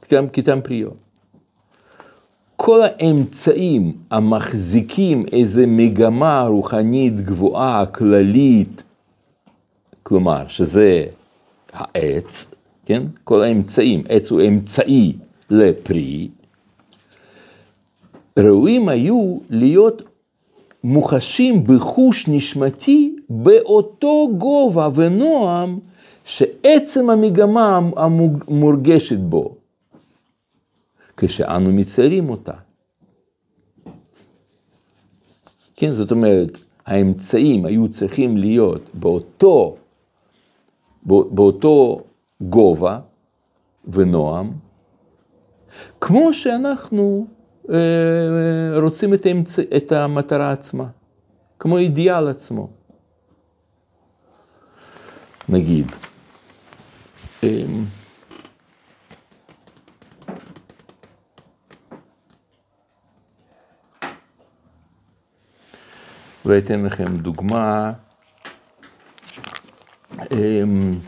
כטעם, 0.01 0.27
כטעם 0.33 0.61
פריו. 0.61 1.04
כל 2.55 2.79
האמצעים 2.83 3.93
המחזיקים 4.11 5.25
איזה 5.31 5.65
מגמה 5.67 6.41
רוחנית 6.41 7.21
גבוהה, 7.21 7.85
כללית, 7.85 8.83
כלומר, 10.03 10.47
שזה 10.47 11.05
העץ, 11.73 12.55
כן? 12.85 13.03
כל 13.23 13.43
האמצעים, 13.43 14.03
עץ 14.09 14.31
הוא 14.31 14.41
אמצעי 14.47 15.13
לפרי, 15.49 16.27
ראויים 18.39 18.89
היו 18.89 19.37
להיות 19.49 20.01
מוחשים 20.83 21.63
בחוש 21.63 22.27
נשמתי 22.27 23.15
באותו 23.29 24.27
גובה 24.37 24.89
ונועם 24.95 25.79
שעצם 26.25 27.09
המגמה 27.09 27.79
המורגשת 27.95 29.19
בו, 29.19 29.55
כשאנו 31.17 31.71
מציירים 31.71 32.29
אותה. 32.29 32.53
כן, 35.75 35.91
זאת 35.91 36.11
אומרת, 36.11 36.57
האמצעים 36.85 37.65
היו 37.65 37.89
צריכים 37.89 38.37
להיות 38.37 38.81
באותו, 38.93 39.77
באותו 41.05 42.03
גובה 42.41 42.99
ונועם, 43.87 44.51
כמו 46.01 46.33
שאנחנו 46.33 47.27
אה, 47.69 48.79
רוצים 48.81 49.13
את, 49.13 49.25
האמצ... 49.25 49.59
את 49.59 49.91
המטרה 49.91 50.51
עצמה, 50.51 50.87
כמו 51.59 51.77
אידיאל 51.77 52.27
עצמו. 52.27 52.69
נגיד, 55.49 55.87
אמ, 66.45 66.51
ואתן 66.51 66.85
לכם 66.85 67.17
דוגמה. 67.17 67.91
אמ, 70.31 70.99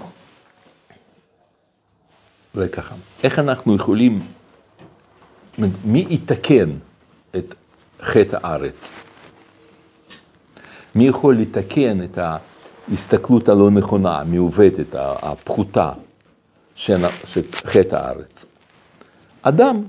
וככה, 2.55 2.95
איך 3.23 3.39
אנחנו 3.39 3.75
יכולים 3.75 4.21
מי 5.85 6.05
יתקן 6.09 6.69
את 7.35 7.55
חטא 8.01 8.37
הארץ? 8.43 8.93
מי 10.95 11.07
יכול 11.07 11.37
לתקן 11.37 12.03
את 12.03 12.17
ההסתכלות 12.17 13.49
הלא 13.49 13.71
נכונה, 13.71 14.19
המעוותת, 14.19 14.95
הפחותה 14.95 15.91
של 16.75 17.05
חטא 17.65 17.95
הארץ? 17.95 18.45
אדם. 19.41 19.83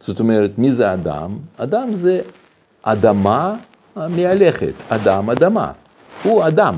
זאת 0.00 0.20
אומרת, 0.20 0.58
מי 0.58 0.74
זה 0.74 0.92
אדם? 0.92 1.38
אדם 1.56 1.94
זה 1.94 2.20
אדמה 2.82 3.54
מהלכת, 3.96 4.72
אדם, 4.88 5.30
אדמה. 5.30 5.72
הוא 6.22 6.46
אדם. 6.46 6.76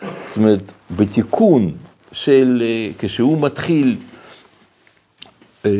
זאת 0.00 0.36
אומרת, 0.36 0.72
בתיקון 0.96 1.72
של, 2.12 2.62
אה, 2.66 2.90
כשהוא 2.98 3.40
מתחיל 3.40 3.96
אה, 5.66 5.70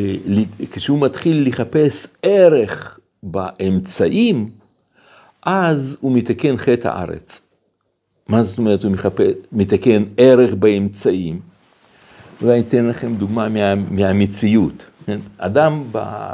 כשהוא 0.73 0.99
מתחיל 1.01 1.49
לחפש 1.49 2.07
ערך 2.23 2.99
באמצעים, 3.23 4.51
אז 5.43 5.97
הוא 6.01 6.13
מתקן 6.13 6.57
חטא 6.57 6.89
הארץ. 6.89 7.41
מה 8.29 8.45
זאת 8.45 8.59
אומרת 8.59 8.85
הוא 8.85 8.93
מחפש, 8.93 9.31
מתקן 9.53 10.05
ערך 10.17 10.55
באמצעים? 10.55 11.41
אולי 12.43 12.61
אתן 12.61 12.87
לכם 12.87 13.15
דוגמה 13.15 13.49
מה, 13.49 13.75
מהמציאות. 13.75 14.85
כן? 15.07 15.19
אדם 15.39 15.85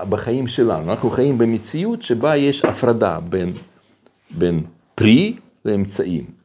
בחיים 0.09 0.47
שלנו, 0.47 0.91
אנחנו 0.91 1.11
חיים 1.11 1.39
במציאות 1.39 2.03
שבה 2.03 2.37
יש 2.37 2.65
הפרדה 2.65 3.19
בין, 3.21 3.53
בין 4.39 4.63
פרי 4.95 5.37
לאמצעים. 5.65 6.41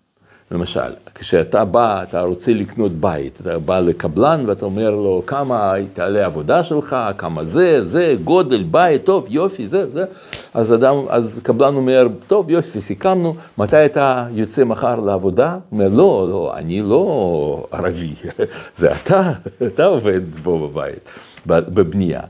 למשל, 0.52 0.94
כשאתה 1.16 1.66
בא, 1.66 2.04
אתה 2.04 2.22
רוצה 2.22 2.54
לקנות 2.54 2.92
בית, 2.92 3.42
אתה 3.42 3.60
בא 3.60 3.80
לקבלן 3.80 4.44
ואתה 4.48 4.66
אומר 4.66 4.92
לו 4.92 5.24
כמה 5.28 5.74
תעלה 5.94 6.24
העבודה 6.24 6.64
שלך, 6.64 6.96
כמה 7.18 7.44
זה, 7.44 7.86
זה, 7.86 8.16
גודל, 8.24 8.64
בית, 8.64 9.04
טוב, 9.04 9.26
יופי, 9.30 9.68
זה, 9.68 9.92
זה. 9.94 10.06
אז 10.54 10.74
אדם, 10.74 10.96
אז 11.10 11.40
קבלן 11.44 11.76
אומר, 11.76 12.08
טוב, 12.28 12.50
יופי, 12.50 12.82
סיכמנו, 12.82 13.36
מתי 13.58 13.86
אתה 13.86 14.26
יוצא 14.32 14.64
מחר 14.64 15.00
לעבודה? 15.00 15.52
הוא 15.52 15.60
אומר, 15.72 15.88
לא, 15.88 16.28
לא, 16.30 16.54
אני 16.56 16.82
לא 16.82 17.68
ערבי, 17.72 18.14
זה 18.78 18.92
אתה, 18.92 19.32
אתה 19.68 19.86
עובד 19.86 20.22
פה 20.44 20.70
בבית, 20.70 21.10
בבנייה. 21.46 22.22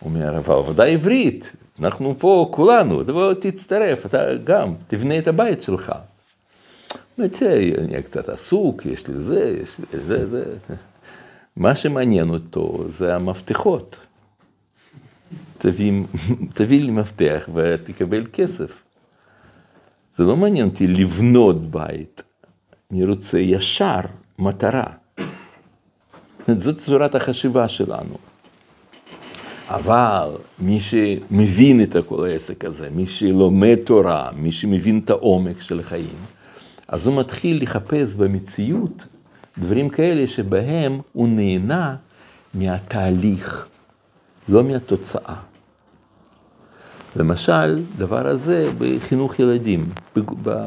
הוא 0.00 0.10
אומר, 0.14 0.38
אבל 0.38 0.54
עבודה 0.54 0.84
עברית, 0.84 1.52
אנחנו 1.80 2.14
פה 2.18 2.48
כולנו, 2.50 3.04
תבוא 3.04 3.34
תצטרף, 3.34 4.06
אתה 4.06 4.18
גם, 4.44 4.74
תבנה 4.88 5.18
את 5.18 5.28
הבית 5.28 5.62
שלך. 5.62 5.92
אומרת, 7.18 7.42
אני 7.42 7.92
אהיה 7.92 8.02
קצת 8.02 8.28
עסוק, 8.28 8.86
יש 8.86 9.06
לי 9.06 9.20
זה, 9.20 9.56
יש 9.62 9.78
לי 9.78 10.00
זה, 10.00 10.26
זה. 10.26 10.74
מה 11.56 11.76
שמעניין 11.76 12.30
אותו 12.30 12.84
זה 12.88 13.14
המפתחות. 13.14 13.96
תביא, 15.58 15.92
תביא 16.54 16.82
לי 16.82 16.90
מפתח 16.90 17.48
ותקבל 17.54 18.26
כסף. 18.32 18.82
זה 20.16 20.24
לא 20.24 20.36
מעניין 20.36 20.68
אותי 20.68 20.86
לבנות 20.86 21.70
בית, 21.70 22.22
אני 22.90 23.04
רוצה 23.04 23.38
ישר 23.38 24.00
מטרה. 24.38 24.84
זאת 26.56 26.76
צורת 26.76 27.14
החשיבה 27.14 27.68
שלנו. 27.68 28.18
אבל 29.68 30.28
מי 30.58 30.80
שמבין 30.80 31.82
את 31.82 31.96
כל 32.06 32.24
העסק 32.24 32.64
הזה, 32.64 32.88
מי 32.90 33.06
שלומד 33.06 33.76
תורה, 33.84 34.30
מי 34.36 34.52
שמבין 34.52 35.00
את 35.04 35.10
העומק 35.10 35.60
של 35.60 35.80
החיים, 35.80 36.18
אז 36.88 37.06
הוא 37.06 37.20
מתחיל 37.20 37.62
לחפש 37.62 38.14
במציאות 38.14 39.06
דברים 39.58 39.88
כאלה 39.88 40.26
שבהם 40.26 41.00
הוא 41.12 41.28
נהנה 41.28 41.96
מהתהליך, 42.54 43.66
לא 44.48 44.64
מהתוצאה. 44.64 45.36
למשל, 47.16 47.82
דבר 47.98 48.28
הזה 48.28 48.70
בחינוך 48.78 49.38
ילדים, 49.38 49.88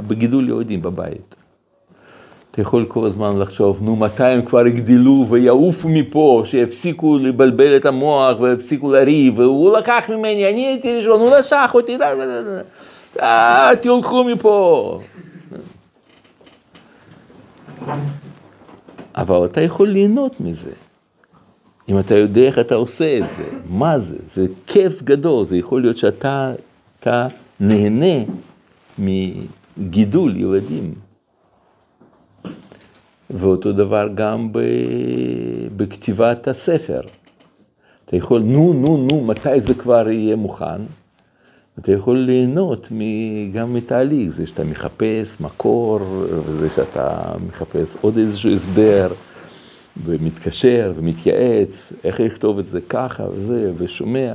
בגידול 0.08 0.50
ילדים 0.50 0.82
בבית. 0.82 1.36
אתה 2.52 2.62
יכול 2.62 2.86
כל 2.88 3.06
הזמן 3.06 3.40
לחשוב, 3.40 3.80
נו, 3.82 3.96
מתי 3.96 4.24
הם 4.24 4.46
כבר 4.46 4.68
יגדלו 4.68 5.26
ויעופו 5.30 5.90
מפה, 5.90 6.44
שיפסיקו 6.46 7.18
לבלבל 7.18 7.76
את 7.76 7.86
המוח 7.86 8.40
ויפסיקו 8.40 8.92
לריב, 8.92 9.40
והוא 9.40 9.78
לקח 9.78 10.04
ממני, 10.10 10.50
אני 10.50 10.66
הייתי 10.66 10.96
ראשון, 10.98 11.22
הוא 11.22 11.32
נשך 11.40 11.72
אותי, 11.74 11.98
אה, 13.20 13.72
תלכו 13.82 14.24
מפה. 14.24 15.00
אבל 19.16 19.46
אתה 19.46 19.62
יכול 19.62 19.88
ליהנות 19.88 20.42
מזה. 20.42 20.72
אם 21.90 22.00
אתה 22.00 22.16
יודע 22.16 22.42
איך 22.42 22.60
אתה 22.60 22.76
עושה 22.76 23.18
את 23.18 23.24
זה, 23.38 23.44
מה 23.70 24.00
זה, 24.00 24.18
זה 24.26 24.46
כיף 24.68 25.02
גדול, 25.02 25.46
זה 25.46 25.58
יכול 25.58 25.82
להיות 25.82 25.98
שאתה 25.98 26.54
אתה 27.00 27.28
נהנה 27.60 28.24
מגידול 28.98 30.38
ילדים. 30.38 30.94
ואותו 33.34 33.72
דבר 33.72 34.08
גם 34.16 34.50
בכתיבת 35.76 36.48
הספר. 36.48 37.02
אתה 38.06 38.16
יכול, 38.16 38.42
נו, 38.42 38.74
נו, 38.74 38.98
נו, 38.98 39.24
מתי 39.24 39.62
זה 39.62 39.74
כבר 39.74 40.10
יהיה 40.10 40.36
מוכן? 40.36 40.82
אתה 41.80 41.92
יכול 41.92 42.18
ליהנות 42.18 42.90
גם 43.54 43.74
מתהליך, 43.74 44.30
זה 44.30 44.48
שאתה 44.48 44.64
מחפש 44.64 45.42
מקור, 45.42 46.00
וזה 46.46 46.70
שאתה 46.76 47.32
מחפש 47.48 47.98
עוד 48.02 48.18
איזשהו 48.18 48.52
הסבר, 48.52 49.08
ומתקשר 50.04 50.94
ומתייעץ, 50.96 51.94
איך 52.04 52.20
לכתוב 52.20 52.60
את 52.60 52.68
זה 52.68 52.82
ככה 52.90 53.24
וזה, 53.34 53.72
ושומע. 53.78 54.34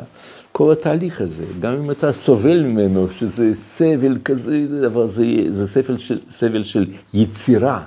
כל 0.52 0.72
התהליך 0.72 1.20
הזה, 1.20 1.44
גם 1.60 1.72
אם 1.72 1.90
אתה 1.90 2.12
סובל 2.12 2.62
ממנו, 2.62 3.10
שזה 3.10 3.54
סבל 3.54 4.18
כזה, 4.24 4.66
זה, 4.66 4.86
אבל 4.86 5.06
זה, 5.06 5.24
זה 5.50 5.66
סבל, 5.66 5.98
של, 5.98 6.18
סבל 6.30 6.64
של 6.64 6.86
יצירה, 7.14 7.84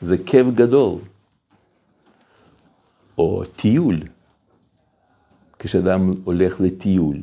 זה 0.00 0.16
כיף 0.26 0.46
גדול. 0.54 0.98
או 3.18 3.42
טיול, 3.56 4.00
כשאדם 5.58 6.14
הולך 6.24 6.60
לטיול, 6.60 7.16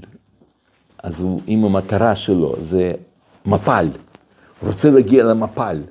אז 1.04 1.20
הוא, 1.20 1.42
אם 1.48 1.66
המטרה 1.66 2.16
שלו 2.16 2.56
זה 2.62 2.94
מפל, 3.46 3.88
רוצה 4.64 4.92
להגיע 4.92 5.24
למפל. 5.24 5.82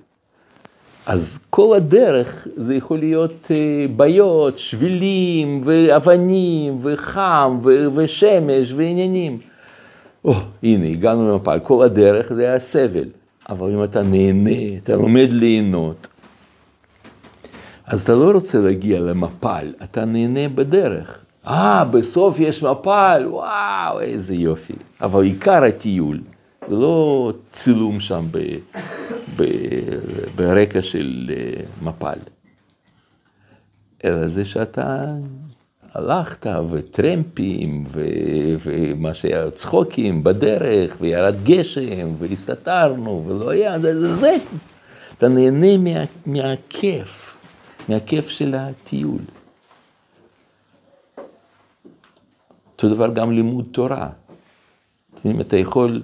אז 1.06 1.38
כל 1.50 1.76
הדרך 1.76 2.48
זה 2.56 2.74
יכול 2.74 2.98
להיות 2.98 3.50
אה, 3.50 3.86
בעיות, 3.96 4.58
שבילים, 4.58 5.62
ואבנים, 5.64 6.78
וחם, 6.82 7.58
ו- 7.62 7.86
ושמש, 7.94 8.72
ועניינים. 8.72 9.38
או, 10.24 10.34
הנה, 10.62 10.86
הגענו 10.86 11.32
למפל, 11.32 11.58
כל 11.62 11.84
הדרך 11.84 12.32
זה 12.32 12.42
היה 12.42 12.60
סבל. 12.60 13.08
אבל 13.48 13.72
אם 13.72 13.84
אתה 13.84 14.02
נהנה, 14.02 14.76
אתה 14.76 14.96
לומד 14.96 15.32
ליהנות, 15.32 16.06
אז 17.86 18.02
אתה 18.02 18.14
לא 18.14 18.30
רוצה 18.30 18.58
להגיע 18.58 19.00
למפל, 19.00 19.72
אתה 19.82 20.04
נהנה 20.04 20.48
בדרך. 20.48 21.24
אה, 21.46 21.84
בסוף 21.84 22.40
יש 22.40 22.62
מפל, 22.62 23.26
וואו, 23.30 24.00
איזה 24.00 24.34
יופי. 24.34 24.74
אבל 25.00 25.22
עיקר 25.22 25.64
הטיול, 25.64 26.20
זה 26.68 26.74
לא 26.74 27.32
צילום 27.52 28.00
שם 28.00 28.24
ב, 28.30 28.38
ב, 29.36 29.44
ברקע 30.36 30.82
של 30.82 31.30
אה, 31.36 31.62
מפל, 31.82 32.18
אלא 34.04 34.28
זה 34.28 34.44
שאתה 34.44 35.04
הלכת, 35.94 36.46
וטרמפים, 36.70 37.84
ו, 37.92 38.04
ומה 38.64 39.14
שהיה 39.14 39.50
צחוקים 39.50 40.24
בדרך, 40.24 40.96
וירד 41.00 41.34
גשם, 41.44 42.08
והסתתרנו, 42.18 43.24
ולא 43.26 43.50
היה, 43.50 43.78
זה, 43.78 44.14
זה. 44.14 44.36
אתה 45.18 45.28
נהנה 45.28 45.76
מה, 45.76 46.04
מהכיף, 46.26 47.33
מהכיף 47.88 48.28
של 48.28 48.54
הטיול. 48.54 49.20
אותו 52.72 52.88
דבר 52.88 53.12
גם 53.12 53.32
לימוד 53.32 53.66
תורה. 53.72 54.08
אם 55.26 55.40
אתה 55.40 55.56
יכול, 55.56 56.02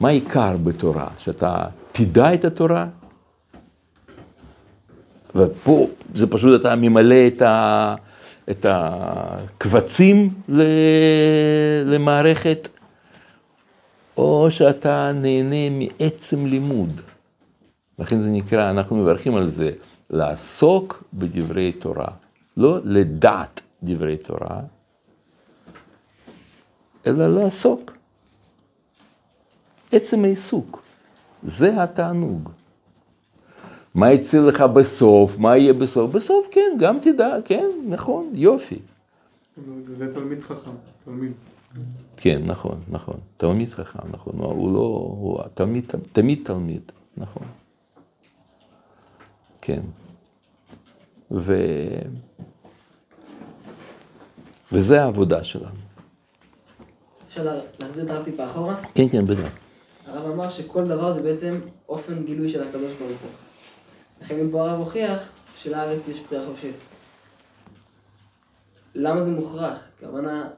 מה 0.00 0.08
העיקר 0.08 0.56
בתורה? 0.56 1.08
שאתה 1.18 1.64
תדע 1.92 2.34
את 2.34 2.44
התורה? 2.44 2.86
ופה 5.34 5.86
זה 6.14 6.26
פשוט 6.26 6.60
אתה 6.60 6.76
ממלא 6.76 7.26
את, 7.26 7.42
ה, 7.42 7.94
את 8.50 8.66
הקבצים 8.68 10.30
למערכת, 11.86 12.68
או 14.16 14.50
שאתה 14.50 15.12
נהנה 15.14 15.70
מעצם 15.70 16.46
לימוד. 16.46 17.00
לכן 17.98 18.20
זה 18.20 18.30
נקרא, 18.30 18.70
אנחנו 18.70 18.96
מברכים 18.96 19.36
על 19.36 19.50
זה, 19.50 19.70
לעסוק 20.10 21.04
בדברי 21.14 21.72
תורה, 21.72 22.08
לא 22.56 22.78
לדעת 22.84 23.60
דברי 23.82 24.16
תורה, 24.16 24.60
אלא 27.06 27.26
לעסוק. 27.26 27.92
עצם 29.92 30.24
העיסוק, 30.24 30.82
זה 31.42 31.82
התענוג. 31.82 32.50
מה 33.94 34.12
יצא 34.12 34.38
לך 34.38 34.60
בסוף, 34.60 35.38
מה 35.38 35.56
יהיה 35.56 35.72
בסוף? 35.72 36.10
בסוף 36.10 36.48
כן, 36.50 36.76
גם 36.78 36.98
תדע, 37.02 37.36
כן, 37.44 37.70
נכון, 37.88 38.30
יופי. 38.34 38.78
זה 39.94 40.14
תלמיד 40.14 40.42
חכם, 40.42 40.70
תלמיד. 41.04 41.32
כן, 42.16 42.42
נכון, 42.46 42.80
נכון. 42.88 43.16
תלמיד 43.36 43.68
חכם, 43.68 44.08
נכון. 44.10 44.32
הוא 44.38 44.72
לא, 44.72 45.14
הוא 45.18 45.42
תמיד, 45.54 45.84
תמיד 46.12 46.40
תלמיד, 46.44 46.92
נכון. 47.16 47.42
כן. 49.66 49.80
ו... 51.30 51.54
וזה 54.72 55.02
העבודה 55.02 55.44
שלנו. 55.44 55.80
אפשר 57.28 57.60
להחזיר 57.80 58.04
את 58.04 58.10
הרב 58.10 58.24
טיפה 58.24 58.50
אחורה? 58.50 58.82
כן, 58.94 59.08
כן, 59.08 59.26
בטח. 59.26 59.50
הרב 60.06 60.30
אמר 60.30 60.50
שכל 60.50 60.88
דבר 60.88 61.12
זה 61.12 61.22
בעצם 61.22 61.60
אופן 61.88 62.24
גילוי 62.24 62.48
של 62.48 62.62
הקדוש 62.68 62.92
ברוך 62.92 63.20
הוא. 63.22 63.30
לכן 64.22 64.40
אם 64.40 64.50
פה 64.50 64.62
הרב 64.70 64.78
הוכיח 64.78 65.30
שלארץ 65.56 66.08
יש 66.08 66.20
פריאה 66.20 66.46
חופשית. 66.46 66.76
למה 68.94 69.22
זה 69.22 69.30
מוכרח? 69.30 69.78
הכוונה, 69.98 70.48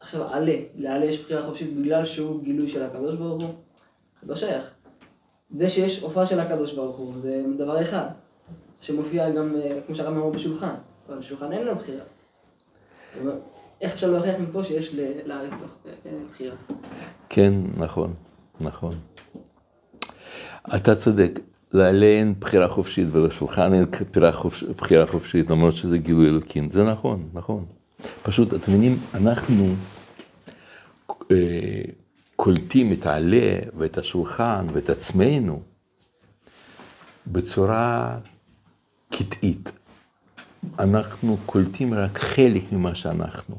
עכשיו 0.00 0.24
עלה, 0.24 0.56
לעלה 0.74 1.04
יש 1.04 1.24
בחירה 1.24 1.46
חופשית 1.46 1.76
בגלל 1.76 2.04
שהוא 2.06 2.42
גילוי 2.42 2.68
של 2.68 2.82
הקדוש 2.82 3.14
ברוך 3.14 3.42
הוא? 3.42 3.54
לא 4.22 4.36
שייך. 4.36 4.79
זה 5.56 5.68
שיש 5.68 6.00
הופעה 6.00 6.26
של 6.26 6.40
הקדוש 6.40 6.72
ברוך 6.72 6.96
הוא 6.96 7.12
זה 7.18 7.42
דבר 7.58 7.82
אחד, 7.82 8.06
שמופיע 8.80 9.30
גם, 9.30 9.56
אה, 9.56 9.78
כמו 9.86 9.94
שהרב 9.94 10.16
אמר 10.16 10.30
בשולחן, 10.30 10.74
אבל 11.08 11.18
בשולחן 11.18 11.52
אין 11.52 11.66
לו 11.66 11.76
בחירה. 11.76 12.04
איך 13.80 13.92
אפשר 13.92 14.10
להוכיח 14.10 14.34
מפה 14.40 14.64
שיש 14.64 14.94
לארץ 15.24 15.62
אה, 16.06 16.12
בחירה? 16.32 16.56
כן, 17.28 17.54
נכון, 17.76 18.14
נכון. 18.60 18.94
אתה 20.74 20.94
צודק, 20.94 21.40
לעלה 21.72 22.06
אין 22.06 22.34
בחירה 22.38 22.68
חופשית 22.68 23.08
ולשולחן 23.12 23.72
אין 23.72 23.84
בחירה, 24.10 24.32
חופש, 24.32 24.62
בחירה 24.62 25.06
חופשית, 25.06 25.50
למרות 25.50 25.76
שזה 25.76 25.98
גילוי 25.98 26.28
אלוקים. 26.28 26.70
זה 26.70 26.84
נכון, 26.84 27.28
נכון. 27.32 27.64
פשוט, 28.22 28.54
אתם 28.54 28.72
מבינים, 28.72 28.98
אנחנו 29.14 29.66
אה, 31.30 31.82
קולטים 32.42 32.92
את 32.92 33.06
העלה 33.06 33.58
ואת 33.76 33.98
השולחן 33.98 34.66
ואת 34.72 34.90
עצמנו 34.90 35.62
בצורה 37.26 38.18
קטעית. 39.10 39.72
אנחנו 40.78 41.36
קולטים 41.46 41.94
רק 41.94 42.18
חלק 42.18 42.72
ממה 42.72 42.94
שאנחנו. 42.94 43.56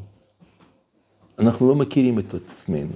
אנחנו 1.40 1.68
לא 1.68 1.76
מכירים 1.76 2.20
את 2.20 2.34
עצמנו. 2.34 2.94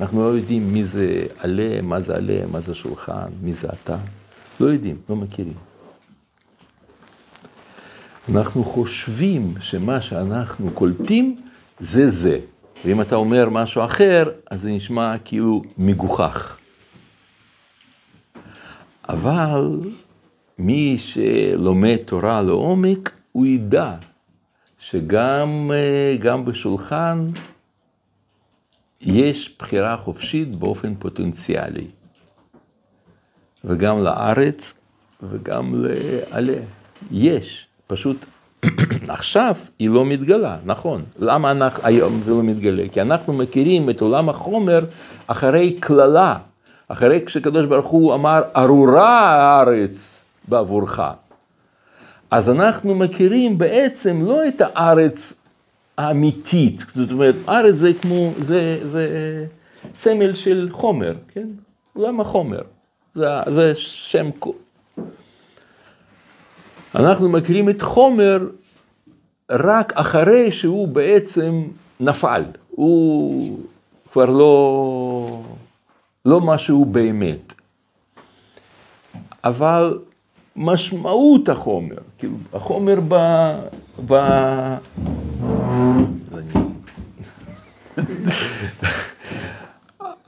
אנחנו 0.00 0.22
לא 0.22 0.36
יודעים 0.36 0.72
מי 0.72 0.84
זה 0.84 1.26
עלה, 1.38 1.82
מה 1.82 2.00
זה 2.00 2.16
עלה, 2.16 2.46
מה 2.46 2.60
זה 2.60 2.74
שולחן, 2.74 3.30
מי 3.42 3.54
זה 3.54 3.68
אתה. 3.68 3.96
לא 4.60 4.66
יודעים, 4.66 4.96
לא 5.08 5.16
מכירים. 5.16 5.56
אנחנו 8.28 8.64
חושבים 8.64 9.54
שמה 9.60 10.00
שאנחנו 10.00 10.70
קולטים 10.70 11.40
זה 11.80 12.10
זה. 12.10 12.40
ואם 12.84 13.00
אתה 13.00 13.14
אומר 13.14 13.48
משהו 13.50 13.84
אחר, 13.84 14.24
אז 14.50 14.60
זה 14.60 14.70
נשמע 14.70 15.18
כאילו 15.18 15.62
מגוחך. 15.78 16.56
אבל 19.08 19.80
מי 20.58 20.98
שלומד 20.98 21.96
תורה 21.96 22.42
לעומק, 22.42 23.12
הוא 23.32 23.46
ידע 23.46 23.94
שגם 24.78 25.70
גם 26.18 26.44
בשולחן 26.44 27.30
יש 29.00 29.56
בחירה 29.58 29.96
חופשית 29.96 30.56
באופן 30.56 30.94
פוטנציאלי. 30.94 31.86
וגם 33.64 34.02
לארץ 34.02 34.80
וגם 35.22 35.74
לעלה. 35.74 36.58
יש, 37.10 37.66
פשוט 37.86 38.24
עכשיו 39.08 39.54
היא 39.78 39.90
לא 39.90 40.04
מתגלה, 40.04 40.56
נכון. 40.64 41.04
למה 41.18 41.50
אנחנו, 41.50 41.86
היום 41.86 42.20
זה 42.24 42.30
לא 42.30 42.42
מתגלה? 42.42 42.88
כי 42.92 43.00
אנחנו 43.00 43.32
מכירים 43.32 43.90
את 43.90 44.00
עולם 44.00 44.28
החומר 44.28 44.84
אחרי 45.26 45.76
קללה, 45.80 46.36
אחרי 46.88 47.22
כשקדוש 47.26 47.66
ברוך 47.66 47.86
הוא 47.86 48.14
אמר, 48.14 48.42
ארורה 48.56 49.20
הארץ 49.20 50.24
בעבורך. 50.48 51.00
אז 52.30 52.50
אנחנו 52.50 52.94
מכירים 52.94 53.58
בעצם 53.58 54.22
לא 54.26 54.48
את 54.48 54.60
הארץ 54.60 55.34
האמיתית, 55.98 56.84
זאת 56.94 57.10
אומרת, 57.10 57.34
ארץ 57.48 57.74
זה 57.74 57.92
כמו, 58.02 58.30
זה, 58.38 58.78
זה 58.82 59.06
סמל 59.94 60.34
של 60.34 60.68
חומר, 60.72 61.14
כן? 61.28 61.46
עולם 61.92 62.20
החומר. 62.20 62.60
זה, 63.14 63.26
זה 63.46 63.72
שם... 63.74 64.30
אנחנו 66.94 67.28
מכירים 67.28 67.68
את 67.68 67.82
חומר 67.82 68.48
רק 69.50 69.92
אחרי 69.92 70.52
שהוא 70.52 70.88
בעצם 70.88 71.62
נפל. 72.00 72.42
הוא 72.70 73.58
כבר 74.12 74.24
לא, 74.24 75.42
לא 76.24 76.40
משהו 76.40 76.84
באמת. 76.84 77.52
אבל 79.44 79.98
משמעות 80.56 81.48
החומר, 81.48 81.96
כאילו 82.18 82.36
החומר 82.52 82.98
ב... 83.08 83.14
ב... 84.06 84.14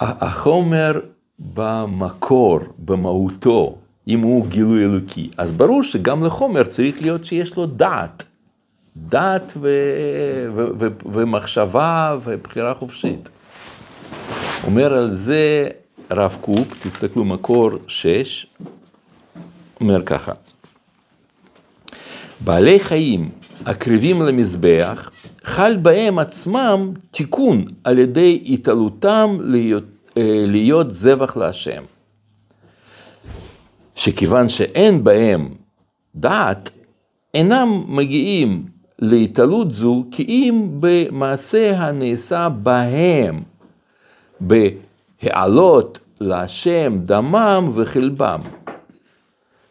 החומר 0.00 1.00
במקור, 1.38 2.60
במהותו, 2.78 3.76
אם 4.08 4.20
הוא 4.20 4.46
גילוי 4.46 4.84
אלוקי, 4.84 5.30
אז 5.36 5.52
ברור 5.52 5.82
שגם 5.82 6.24
לחומר 6.24 6.64
צריך 6.64 7.02
להיות 7.02 7.24
שיש 7.24 7.56
לו 7.56 7.66
דעת. 7.66 8.22
דעת 8.96 9.52
ו... 9.56 9.68
ו... 10.54 10.66
ו... 10.78 10.86
ומחשבה 11.12 12.18
ובחירה 12.24 12.74
חופשית. 12.74 13.28
אומר 14.66 14.92
על 14.94 15.14
זה 15.14 15.68
רב 16.10 16.36
קוק, 16.40 16.74
תסתכלו 16.82 17.24
מקור 17.24 17.70
6, 17.86 18.46
אומר 19.80 20.02
ככה, 20.02 20.32
בעלי 22.40 22.80
חיים 22.80 23.30
הקריבים 23.66 24.22
למזבח, 24.22 25.10
חל 25.44 25.76
בהם 25.76 26.18
עצמם 26.18 26.92
תיקון 27.10 27.64
על 27.84 27.98
ידי 27.98 28.42
התעלותם 28.46 29.38
להיות, 29.40 29.84
אה, 30.16 30.44
להיות 30.46 30.94
זבח 30.94 31.36
להשם. 31.36 31.82
שכיוון 33.94 34.48
שאין 34.48 35.04
בהם 35.04 35.54
דעת, 36.14 36.70
אינם 37.34 37.84
מגיעים 37.88 38.64
להתעלות 38.98 39.72
זו 39.74 40.04
כי 40.10 40.22
אם 40.22 40.68
במעשה 40.80 41.78
הנעשה 41.78 42.48
בהם, 42.48 43.40
בהעלות 44.40 45.98
להשם 46.20 46.98
דמם 47.04 47.70
וחלבם, 47.74 48.40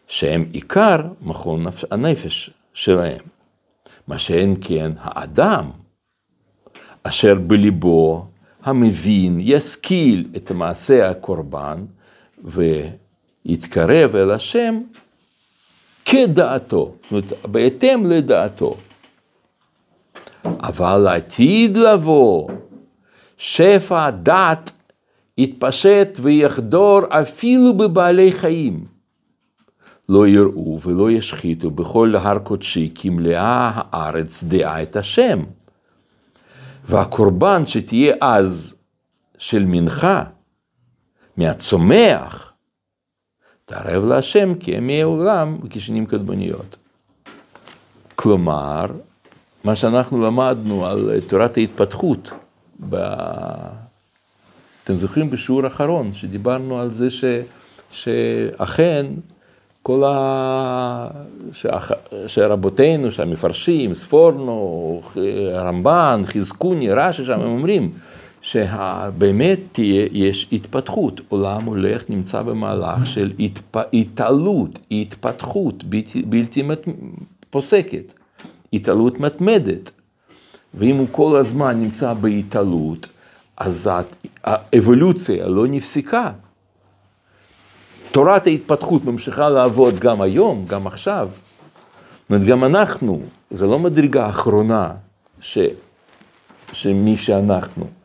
שהם 0.06 0.44
עיקר 0.52 1.00
מכון 1.22 1.66
נפש- 1.66 1.84
הנפש 1.90 2.50
שלהם. 2.74 3.20
מה 4.08 4.18
שאין 4.18 4.56
כן 4.60 4.92
האדם, 5.00 5.70
אשר 7.02 7.34
בליבו 7.34 8.26
המבין, 8.62 9.38
ישכיל 9.40 10.28
את 10.36 10.52
מעשה 10.52 11.10
הקורבן 11.10 11.84
ויתקרב 13.46 14.16
אל 14.16 14.30
השם 14.30 14.80
כדעתו, 16.04 16.94
זאת 17.02 17.10
אומרת, 17.10 17.46
בהתאם 17.46 18.06
לדעתו. 18.06 18.76
אבל 20.44 20.98
לעתיד 20.98 21.76
לבוא, 21.76 22.50
שפע 23.38 24.10
דעת 24.10 24.70
יתפשט 25.38 26.08
ויחדור 26.20 27.00
אפילו 27.10 27.76
בבעלי 27.76 28.32
חיים. 28.32 28.84
לא 30.08 30.26
יראו 30.26 30.78
ולא 30.82 31.10
ישחיתו 31.10 31.70
בכל 31.70 32.14
הר 32.16 32.38
קודשי, 32.38 32.90
כי 32.94 33.10
מלאה 33.10 33.70
הארץ 33.74 34.44
דעה 34.44 34.82
את 34.82 34.96
השם. 34.96 35.42
והקורבן 36.84 37.66
שתהיה 37.66 38.14
אז 38.20 38.74
של 39.38 39.64
מנחה, 39.64 40.24
מהצומח, 41.36 42.53
תערב 43.66 44.04
להשם 44.04 44.54
כימי 44.54 45.02
עולם 45.02 45.58
וכשנים 45.62 46.06
קדמוניות. 46.06 46.76
כלומר, 48.14 48.86
מה 49.64 49.76
שאנחנו 49.76 50.26
למדנו 50.26 50.86
על 50.86 51.20
תורת 51.26 51.56
ההתפתחות, 51.56 52.30
ב... 52.88 52.96
אתם 54.84 54.94
זוכרים 54.94 55.30
בשיעור 55.30 55.64
האחרון 55.64 56.12
שדיברנו 56.12 56.80
על 56.80 56.90
זה 56.90 57.10
ש... 57.10 57.24
שאכן 57.90 59.06
כל 59.82 60.04
ה... 60.06 61.08
שאח... 61.52 61.92
שרבותינו, 62.26 63.12
שהמפרשים, 63.12 63.94
ספורנו, 63.94 65.02
הרמב"ן, 65.54 66.22
חזקוני, 66.24 66.90
רש"י, 66.90 67.24
שם 67.24 67.32
הם 67.32 67.46
אומרים 67.46 67.92
שבאמת 68.44 69.58
תהיה, 69.72 70.06
יש 70.12 70.48
התפתחות, 70.52 71.20
עולם 71.28 71.64
הולך, 71.64 72.02
נמצא 72.08 72.42
במהלך 72.42 73.06
של 73.06 73.32
התפ... 73.38 73.76
התעלות, 73.92 74.78
התפתחות 74.90 75.84
בלתי, 75.84 76.22
בלתי 76.22 76.62
מת... 76.62 76.78
פוסקת, 77.50 78.12
התעלות 78.72 79.20
מתמדת. 79.20 79.90
ואם 80.74 80.96
הוא 80.96 81.06
כל 81.10 81.36
הזמן 81.36 81.80
נמצא 81.80 82.14
בהתעלות, 82.14 83.06
אז 83.56 83.90
האבולוציה 84.44 85.46
לא 85.46 85.66
נפסקה. 85.66 86.32
תורת 88.10 88.46
ההתפתחות 88.46 89.04
ממשיכה 89.04 89.50
לעבוד 89.50 89.98
גם 89.98 90.20
היום, 90.20 90.64
גם 90.68 90.86
עכשיו. 90.86 91.28
זאת 91.32 92.30
אומרת, 92.30 92.46
גם 92.46 92.64
אנחנו, 92.64 93.20
זה 93.50 93.66
לא 93.66 93.78
מדרגה 93.78 94.28
אחרונה 94.28 94.90
ש, 95.40 95.58
שמי 96.72 97.16
שאנחנו. 97.16 98.03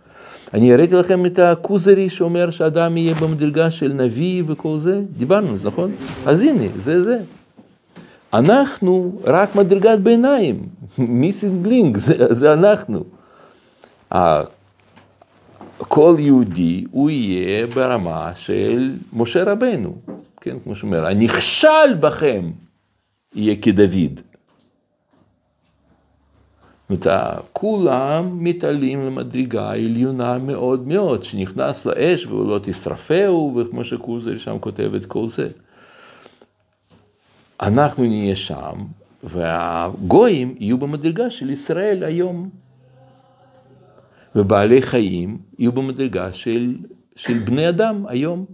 אני 0.53 0.73
הראיתי 0.73 0.95
לכם 0.95 1.25
את 1.25 1.39
הכוזרי 1.39 2.09
שאומר 2.09 2.51
שאדם 2.51 2.97
יהיה 2.97 3.13
במדרגה 3.13 3.71
של 3.71 3.93
נביא 3.93 4.43
וכל 4.47 4.77
זה, 4.79 5.01
דיברנו, 5.17 5.47
נכון? 5.63 5.91
אז 6.25 6.41
הנה, 6.41 6.63
זה 6.75 7.03
זה. 7.03 7.17
אנחנו 8.33 9.21
רק 9.23 9.55
מדרגת 9.55 9.99
ביניים, 9.99 10.55
מיסינג 10.97 11.67
לינק, 11.67 11.97
זה, 11.97 12.33
זה 12.33 12.53
אנחנו. 12.53 13.03
כל 15.77 16.15
יהודי 16.19 16.85
הוא 16.91 17.09
יהיה 17.09 17.67
ברמה 17.67 18.31
של 18.35 18.95
משה 19.13 19.43
רבנו, 19.43 19.95
כן, 20.41 20.57
כמו 20.63 20.75
שאומר, 20.75 21.05
הנכשל 21.05 21.93
בכם 21.99 22.51
יהיה 23.35 23.55
כדוד. 23.61 24.21
זאת 26.89 27.07
אומרת, 27.07 27.45
כולם 27.53 28.43
מתעלים 28.43 29.01
למדרגה 29.01 29.71
עליונה 29.71 30.37
מאוד 30.37 30.87
מאוד, 30.87 31.23
שנכנס 31.23 31.85
לאש 31.85 32.25
והוא 32.25 32.47
לא 32.49 32.59
תשרפהו, 32.63 33.55
וכמו 33.57 33.83
שקוזר 33.83 34.37
שם 34.37 34.59
כותב 34.59 34.91
את 34.95 35.05
כל 35.05 35.27
זה. 35.27 35.49
אנחנו 37.61 38.03
נהיה 38.03 38.35
שם, 38.35 38.85
והגויים 39.23 40.55
יהיו 40.59 40.77
במדרגה 40.77 41.29
של 41.29 41.49
ישראל 41.49 42.03
היום. 42.03 42.49
ובעלי 44.35 44.81
חיים 44.81 45.37
יהיו 45.59 45.71
במדרגה 45.71 46.33
של, 46.33 46.77
של 47.15 47.39
בני 47.39 47.69
אדם 47.69 48.05
היום. 48.07 48.45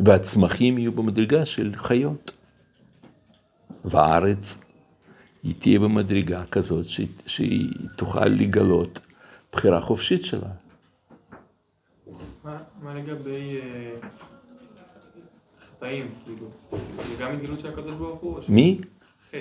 והצמחים 0.00 0.78
יהיו 0.78 0.92
במדרגה 0.92 1.46
של 1.46 1.72
חיות. 1.74 2.32
והארץ 3.84 4.62
היא 5.42 5.54
תהיה 5.58 5.78
במדרגה 5.78 6.44
כזאת 6.50 6.84
שהיא, 6.84 7.08
שהיא 7.26 7.68
תוכל 7.96 8.26
לגלות 8.26 9.00
בחירה 9.52 9.80
חופשית 9.80 10.24
שלה. 10.24 10.48
מה, 12.44 12.58
מה 12.82 12.94
לגבי 12.94 13.60
אה, 13.60 14.08
חטאים, 15.70 16.10
כאילו? 16.24 16.50
זה 17.08 17.14
גם 17.18 17.32
התגלות 17.32 17.60
של 17.60 17.68
הקדוש 17.68 17.94
ברוך 17.94 18.20
הוא? 18.20 18.40
מי? 18.48 18.80
חטא. 19.28 19.38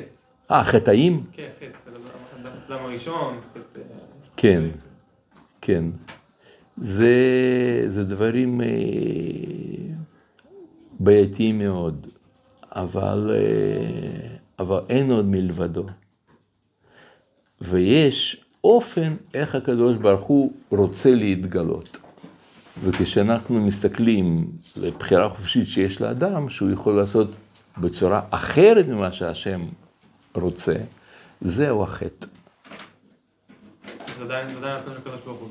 אה, 0.52 0.64
חטאים? 0.64 1.24
כן, 1.32 1.50
חטא. 1.60 1.92
האדם 2.72 2.86
הראשון, 2.86 3.40
חטא... 3.54 3.80
אה, 3.80 3.84
כן, 4.38 4.64
כן. 5.62 5.84
זה, 6.78 7.16
זה 7.88 8.04
דברים 8.04 8.62
אה, 8.62 8.68
בעייתיים 11.00 11.60
מאוד, 11.60 12.08
אבל, 12.72 13.32
אה, 13.34 14.31
אבל 14.62 14.80
אין 14.90 15.12
עוד 15.12 15.26
מלבדו. 15.26 15.86
ויש 17.62 18.46
אופן 18.64 19.16
איך 19.34 19.56
הקדוש 19.56 19.98
ברוך 19.98 20.22
הוא 20.22 20.54
רוצה 20.70 21.16
להתגלות. 21.16 21.98
וכשאנחנו 22.84 23.62
מסתכלים 23.62 24.52
לבחירה 24.78 25.30
חופשית 25.30 25.68
שיש 25.68 26.02
לאדם, 26.02 26.50
שהוא 26.50 26.72
יכול 26.72 26.98
לעשות 26.98 27.28
בצורה 27.78 28.22
אחרת 28.30 28.88
ממה 28.88 29.12
שהשם 29.12 29.62
רוצה, 30.34 30.76
זהו 31.42 31.84
החטא. 31.84 32.28
זה 34.18 34.24
עדיין 34.24 34.48
נתון 34.48 34.94
ברוך 35.26 35.40
הוא. 35.40 35.50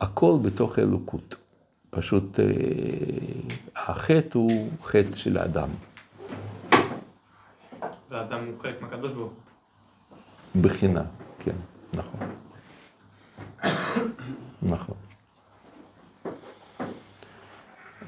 הכל 0.00 0.38
בתוך 0.42 0.78
אלוקות. 0.78 1.34
פשוט 1.90 2.40
אה, 2.40 2.44
החטא 3.76 4.38
הוא 4.38 4.70
חטא 4.82 5.14
של 5.14 5.38
האדם. 5.38 5.68
והאדם 8.14 8.46
הוא 8.46 8.60
חלק 8.62 8.82
מהקדוש 8.82 9.12
ברוך 9.12 9.32
הוא. 9.32 10.62
בחינה, 10.62 11.02
כן, 11.38 11.54
נכון. 11.94 12.20
נכון. 14.62 14.96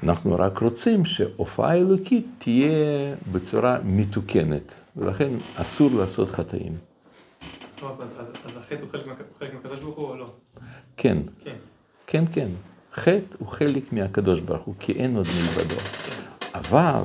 אנחנו 0.03 0.35
רק 0.35 0.57
רוצים 0.57 1.05
שהופעה 1.05 1.75
אלוקית 1.75 2.25
תהיה 2.37 3.15
בצורה 3.31 3.77
מתוקנת, 3.83 4.73
ולכן 4.97 5.29
אסור 5.55 5.89
לעשות 5.99 6.29
חטאים. 6.29 6.77
טוב, 7.75 8.01
אז, 8.01 8.11
אז, 8.19 8.27
אז 8.45 8.57
החטא 8.57 8.81
הוא 8.81 8.89
חלק, 8.91 9.05
חלק 9.39 9.53
מהקדוש 9.53 9.79
ברוך 9.79 9.97
הוא 9.97 10.09
או 10.09 10.15
לא? 10.15 10.31
כן, 10.97 11.17
כן. 11.43 11.55
כן, 12.07 12.23
כן. 12.31 12.49
חטא 12.93 13.37
הוא 13.39 13.47
חלק 13.47 13.93
מהקדוש 13.93 14.39
ברוך 14.39 14.63
הוא, 14.63 14.75
כי 14.79 14.91
אין 14.91 15.15
עוד 15.15 15.25
מלבדו. 15.27 15.81
אבל 16.53 17.03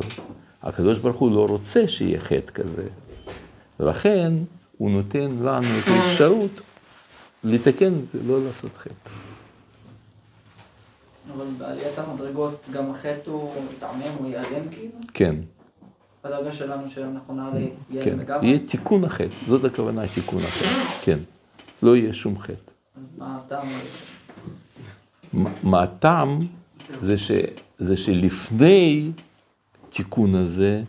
הקדוש 0.62 0.98
ברוך 0.98 1.16
הוא 1.16 1.31
לא 1.37 1.46
רוצה 1.46 1.88
שיהיה 1.88 2.20
חטא 2.20 2.53
כזה. 2.53 2.87
ולכן 3.81 4.33
הוא 4.79 4.90
נותן 4.90 5.31
לנו 5.42 5.79
את 5.79 5.88
האפשרות 5.88 6.61
לתקן 7.44 7.92
את 7.94 8.07
זה, 8.07 8.18
לא 8.27 8.44
לעשות 8.44 8.70
חטא. 8.77 9.11
אבל 11.37 11.46
בעליית 11.59 11.98
המדרגות 11.98 12.61
גם 12.72 12.90
החטא 12.90 13.31
הוא 13.31 13.53
יתעמם, 13.77 14.03
הוא 14.18 14.27
ייעלם 14.29 14.68
כאילו? 14.70 14.92
כן, 15.14 15.35
בדרגה 16.25 16.53
שלנו 16.53 16.90
שאנחנו 16.90 17.35
נעלה 17.35 17.61
יהיה 17.90 18.05
כן. 18.05 18.18
לגמרי? 18.18 18.46
יהיה 18.46 18.59
תיקון 18.59 19.05
החטא, 19.05 19.35
זאת 19.48 19.64
הכוונה, 19.64 20.03
תיקון 20.14 20.42
החטא. 20.44 20.66
כן. 21.05 21.18
לא 21.83 21.96
יהיה 21.96 22.14
שום 22.14 22.38
חטא. 22.38 22.53
אז 23.03 23.12
מה 23.18 23.38
הטעם? 23.46 23.68
מה- 25.62 25.83
הטעם 25.83 26.38
זה, 27.01 27.18
ש, 27.18 27.31
זה 27.79 27.96
שלפני 27.96 29.11
תיקון 29.92 30.35
הזה 30.35 30.83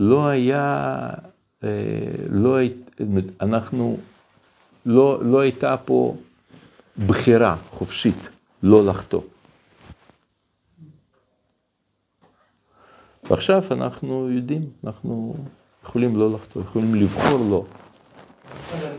לא 0.00 0.26
היה, 0.28 1.00
אה, 1.64 1.68
לא 2.30 2.56
הי- 2.56 2.72
אנחנו, 3.40 3.98
לא, 4.86 5.18
לא 5.24 5.40
הייתה 5.40 5.76
פה 5.84 6.16
בחירה 7.06 7.56
חופשית 7.70 8.28
לא 8.62 8.86
לחטוא. 8.86 9.20
ועכשיו 13.30 13.62
אנחנו 13.70 14.30
יודעים, 14.30 14.62
אנחנו 14.84 15.34
יכולים 15.84 16.16
לא 16.16 16.32
לחטוא, 16.32 16.62
יכולים 16.62 16.94
לבחור 16.94 17.38
לא. 17.50 17.64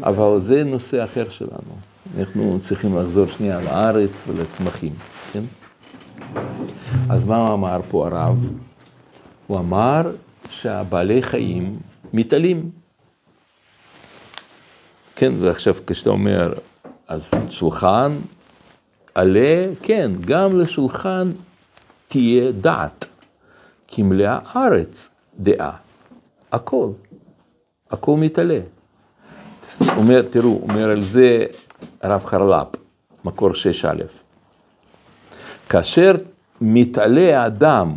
אבל 0.04 0.40
זה 0.40 0.64
נושא 0.64 1.04
אחר 1.04 1.30
שלנו. 1.30 1.76
אנחנו 2.18 2.58
צריכים 2.62 2.98
לחזור 2.98 3.26
שנייה 3.26 3.62
לארץ 3.62 4.12
ולצמחים, 4.28 4.94
כן? 5.34 5.42
אז 7.10 7.24
מה 7.24 7.54
אמר 7.54 7.80
פה 7.90 8.08
הרב? 8.08 8.50
הוא 9.48 9.60
אמר 9.60 10.02
שהבעלי 10.50 11.22
חיים 11.22 11.80
מתעלים. 12.14 12.72
כן, 15.16 15.34
ועכשיו 15.40 15.76
כשאתה 15.88 16.10
אומר, 16.10 16.54
אז 17.08 17.32
שולחן 17.50 18.18
עלה, 19.16 19.66
כן, 19.82 20.12
גם 20.22 20.60
לשולחן 20.60 21.30
תהיה 22.08 22.52
דעת, 22.52 23.06
כי 23.88 24.04
מלאה 24.04 24.40
ארץ 24.56 25.16
דעה, 25.40 25.78
הכל, 26.52 26.90
הכל 27.92 28.18
מתעלה. 28.18 28.60
אומר, 29.98 30.22
תראו, 30.22 30.60
אומר 30.62 30.90
על 30.90 31.02
זה 31.02 31.46
הרב 32.02 32.26
חרל"פ, 32.26 32.68
מקור 33.26 33.52
6א. 33.52 34.04
כאשר 35.70 36.14
מתעלה 36.62 37.44
האדם, 37.44 37.94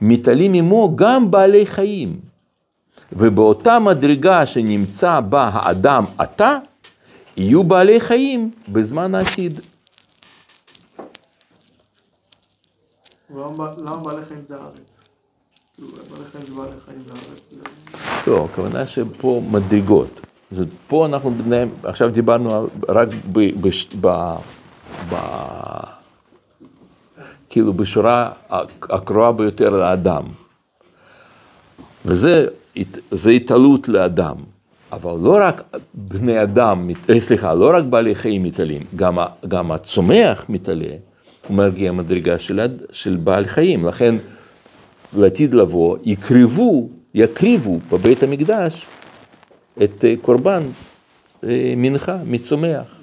מתעלים 0.00 0.54
עמו 0.54 0.92
גם 0.96 1.30
בעלי 1.30 1.66
חיים, 1.66 2.20
ובאותה 3.12 3.78
מדרגה 3.78 4.46
שנמצא 4.46 5.20
בה 5.20 5.50
האדם 5.52 6.04
עתה, 6.18 6.58
יהיו 7.36 7.64
בעלי 7.64 8.00
חיים 8.00 8.50
בזמן 8.68 9.14
העתיד. 9.14 9.60
למה 13.30 13.96
בעלי 13.96 14.24
חיים 14.28 14.40
זה 14.48 14.56
הארץ? 14.56 15.00
כאילו, 15.74 15.88
בעלי 16.56 16.80
חיים 16.86 17.02
זה 17.06 17.12
הארץ. 17.12 17.66
לא, 18.26 18.44
הכוונה 18.44 18.86
שפה 18.86 19.42
מדרגות. 19.50 20.20
זאת, 20.52 20.68
פה 20.88 21.06
אנחנו 21.06 21.30
עכשיו 21.82 22.10
דיברנו 22.10 22.66
רק 22.88 23.08
ב, 23.32 23.60
בש, 23.60 23.88
ב, 24.00 24.34
ב, 25.10 25.14
כאילו 27.54 27.72
בשורה 27.72 28.30
הקרובה 28.82 29.32
ביותר 29.32 29.70
לאדם. 29.70 30.22
וזה 32.04 32.46
הת- 32.76 32.98
זה 33.10 33.30
התעלות 33.30 33.88
לאדם. 33.88 34.36
אבל 34.92 35.12
לא 35.22 35.38
רק 35.40 35.62
בני 35.94 36.42
אדם, 36.42 36.90
אה, 37.10 37.20
סליחה, 37.20 37.54
לא 37.54 37.70
רק 37.76 37.84
בעלי 37.84 38.14
חיים 38.14 38.42
מתעלים, 38.42 38.82
גם, 38.96 39.18
גם 39.48 39.72
הצומח 39.72 40.44
מתעלה, 40.48 40.94
הוא 41.48 41.56
מגיע 41.56 41.92
מדרגה 41.92 42.38
של, 42.38 42.60
של 42.92 43.16
בעל 43.16 43.46
חיים. 43.46 43.86
לכן 43.86 44.14
לעתיד 45.16 45.54
לבוא 45.54 45.96
יקריבו, 46.04 46.88
יקריבו 47.14 47.78
בבית 47.92 48.22
המקדש 48.22 48.86
את 49.82 50.04
אה, 50.04 50.14
קורבן 50.22 50.62
אה, 51.44 51.74
מנחה 51.76 52.16
מצומח. 52.26 52.96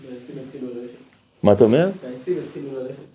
מה 1.43 1.51
אתה 1.51 1.63
אומר? 1.63 1.89
העצים 2.07 2.33
יתחילו 2.47 2.67
ללכת. 2.81 3.10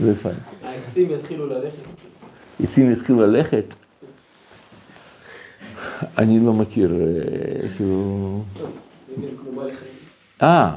זה 0.00 0.12
יפה. 0.12 0.28
העצים 0.62 1.10
יתחילו 1.10 1.46
ללכת. 1.46 1.82
עצים 2.62 2.92
התחילו 2.92 3.20
ללכת. 3.20 3.74
אני 6.18 6.40
לא 6.46 6.52
מכיר, 6.52 6.94
אה, 6.94 7.68
כאילו... 7.76 8.42
חיים. 9.56 9.74
אה, 10.42 10.76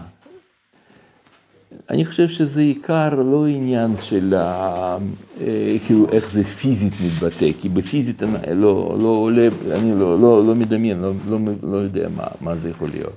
אני 1.90 2.06
חושב 2.06 2.28
שזה 2.28 2.62
עיקר 2.62 3.16
לא 3.16 3.48
עניין 3.48 3.92
של 4.00 4.34
ה... 4.34 4.98
אה, 5.42 5.78
כאילו 5.86 6.08
איך 6.12 6.32
זה 6.32 6.44
פיזית 6.44 6.94
מתבטא, 7.06 7.52
כי 7.62 7.70
בפיזית 7.70 8.24
אני 8.24 8.62
לא, 8.62 8.98
לא 9.02 9.08
עולה, 9.08 9.48
אני 9.72 10.00
לא, 10.00 10.20
לא, 10.20 10.48
לא 10.48 10.56
מדמיין, 10.56 11.02
לא, 11.02 11.12
לא, 11.30 11.38
לא 11.64 11.78
יודע 11.78 12.10
מה, 12.16 12.28
מה 12.42 12.56
זה 12.56 12.70
יכול 12.70 12.90
להיות. 12.90 13.14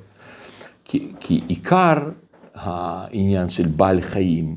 כי, 0.84 1.12
כי 1.20 1.40
עיקר 1.48 1.98
העניין 2.54 3.48
של 3.48 3.66
בעל 3.66 4.00
חיים, 4.00 4.56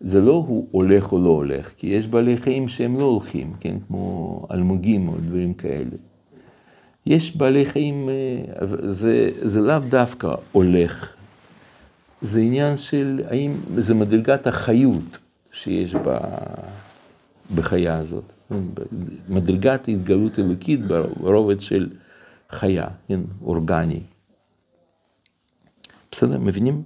זה 0.00 0.20
לא 0.20 0.32
הוא 0.32 0.68
הולך 0.70 1.12
או 1.12 1.18
לא 1.18 1.28
הולך, 1.28 1.70
כי 1.76 1.86
יש 1.86 2.06
בעלי 2.06 2.36
חיים 2.36 2.68
שהם 2.68 2.98
לא 2.98 3.04
הולכים, 3.04 3.52
כן, 3.60 3.76
כמו 3.86 4.46
אלמוגים 4.50 5.08
או 5.08 5.14
דברים 5.26 5.54
כאלה. 5.54 5.96
יש 7.06 7.36
בעלי 7.36 7.66
חיים, 7.66 8.08
אה, 8.08 8.66
זה, 8.90 9.30
זה 9.42 9.60
לאו 9.60 9.78
דווקא 9.78 10.34
הולך, 10.52 11.12
זה 12.22 12.40
עניין 12.40 12.76
של 12.76 13.22
האם, 13.28 13.54
זה 13.74 13.94
מדרגת 13.94 14.46
החיות 14.46 15.18
שיש 15.52 15.94
ב, 15.94 16.18
בחיה 17.54 17.98
הזאת. 17.98 18.32
מדרגת 19.28 19.88
התגלות 19.88 20.38
אלוקית 20.38 20.80
ברובד 20.86 21.60
של 21.60 21.88
חיה, 22.50 22.86
כן, 23.08 23.20
אורגני. 23.42 24.00
בסדר, 26.12 26.38
מבינים? 26.38 26.82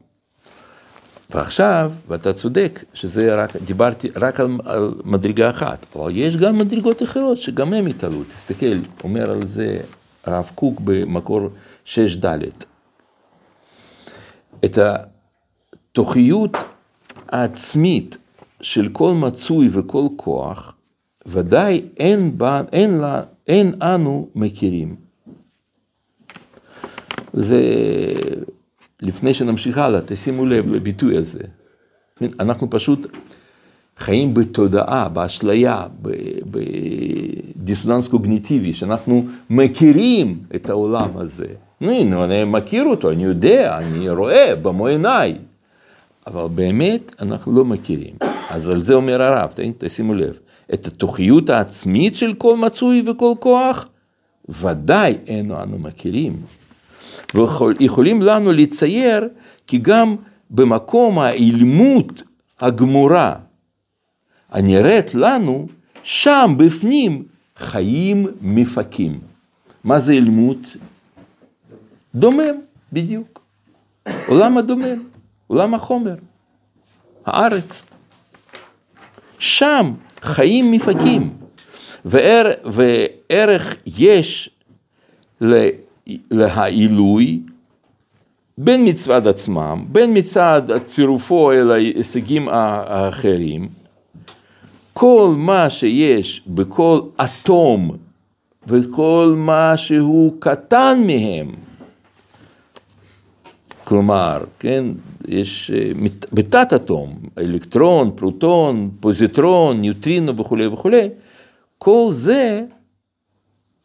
ועכשיו, 1.34 1.92
ואתה 2.08 2.32
צודק, 2.32 2.84
שזה 2.94 3.34
רק, 3.34 3.56
דיברתי 3.56 4.08
רק 4.16 4.40
על, 4.40 4.58
על 4.64 4.94
מדרגה 5.04 5.50
אחת, 5.50 5.86
אבל 5.96 6.16
יש 6.16 6.36
גם 6.36 6.58
מדרגות 6.58 7.02
אחרות 7.02 7.38
שגם 7.38 7.72
הן 7.72 7.86
התעלו. 7.86 8.24
תסתכל, 8.24 8.76
אומר 9.04 9.30
על 9.30 9.46
זה 9.46 9.80
הרב 10.24 10.50
קוק 10.54 10.80
במקור 10.84 11.48
6ד'. 11.86 12.64
את 14.64 14.78
התוכיות 14.78 16.50
העצמית 17.28 18.16
של 18.60 18.88
כל 18.92 19.14
מצוי 19.14 19.68
וכל 19.72 20.06
כוח, 20.16 20.74
ודאי 21.26 21.82
אין, 21.96 22.38
בה, 22.38 22.62
אין, 22.72 22.98
לה, 22.98 23.22
אין 23.46 23.74
אנו 23.82 24.28
מכירים. 24.34 24.96
זה, 27.32 27.62
לפני 29.02 29.34
שנמשיך 29.34 29.78
הלאה, 29.78 30.00
תשימו 30.06 30.46
לב 30.46 30.72
לביטוי 30.72 31.16
הזה. 31.16 31.40
אנחנו 32.40 32.70
פשוט 32.70 33.06
חיים 33.98 34.34
בתודעה, 34.34 35.08
באשליה, 35.08 35.86
בדיסוננס 37.56 38.08
קוגניטיבי, 38.08 38.74
שאנחנו 38.74 39.26
מכירים 39.50 40.38
את 40.54 40.70
העולם 40.70 41.08
הזה. 41.14 41.46
נו, 41.80 42.24
אני 42.24 42.44
מכיר 42.44 42.84
אותו, 42.84 43.10
אני 43.10 43.24
יודע, 43.24 43.78
אני 43.78 44.10
רואה 44.10 44.54
במו 44.56 44.86
עיניי. 44.86 45.38
אבל 46.26 46.48
באמת 46.54 47.14
אנחנו 47.22 47.52
לא 47.52 47.64
מכירים. 47.64 48.14
אז 48.50 48.68
על 48.68 48.82
זה 48.82 48.94
אומר 48.94 49.22
הרב, 49.22 49.52
תשימו 49.78 50.14
לב, 50.14 50.38
את 50.74 50.86
התוכיות 50.86 51.50
העצמית 51.50 52.16
של 52.16 52.34
כל 52.34 52.56
מצוי 52.56 53.02
וכל 53.06 53.32
כוח, 53.38 53.88
ודאי 54.48 55.16
אינו 55.26 55.62
אנו 55.62 55.78
מכירים. 55.78 56.36
ויכולים 57.34 58.22
לנו 58.22 58.52
לצייר 58.52 59.28
כי 59.66 59.78
גם 59.78 60.16
במקום 60.50 61.18
האילמות 61.18 62.22
הגמורה 62.60 63.34
הנראית 64.50 65.14
לנו, 65.14 65.68
שם 66.02 66.54
בפנים 66.56 67.24
חיים 67.56 68.26
מפקים. 68.40 69.20
מה 69.84 69.98
זה 69.98 70.12
אילמות? 70.12 70.58
דומם, 72.14 72.54
בדיוק. 72.92 73.40
עולם 74.26 74.58
הדומם, 74.58 75.02
עולם 75.46 75.74
החומר, 75.74 76.14
הארץ. 77.26 77.86
שם 79.38 79.92
חיים 80.22 80.72
מפקים, 80.72 81.36
וער, 82.04 82.46
וערך 82.64 83.76
יש 83.86 84.50
להעילוי 86.30 87.40
בין 88.58 88.88
מצד 88.88 89.26
עצמם, 89.26 89.84
בין 89.88 90.18
מצד 90.18 90.62
צירופו 90.84 91.52
אל 91.52 91.70
ההישגים 91.70 92.48
האחרים, 92.48 93.68
כל 94.92 95.34
מה 95.36 95.70
שיש 95.70 96.42
בכל 96.46 97.00
אטום 97.16 97.90
וכל 98.66 99.34
מה 99.36 99.76
שהוא 99.76 100.32
קטן 100.38 101.02
מהם, 101.06 101.54
כלומר, 103.84 104.44
כן, 104.58 104.84
יש 105.28 105.70
בתת 106.32 106.72
אטום, 106.72 107.18
אלקטרון, 107.38 108.10
פרוטון, 108.14 108.90
פוזיטרון, 109.00 109.80
ניוטרינו 109.80 110.36
וכולי 110.36 110.66
וכולי, 110.66 111.08
כל 111.78 112.06
זה 112.10 112.62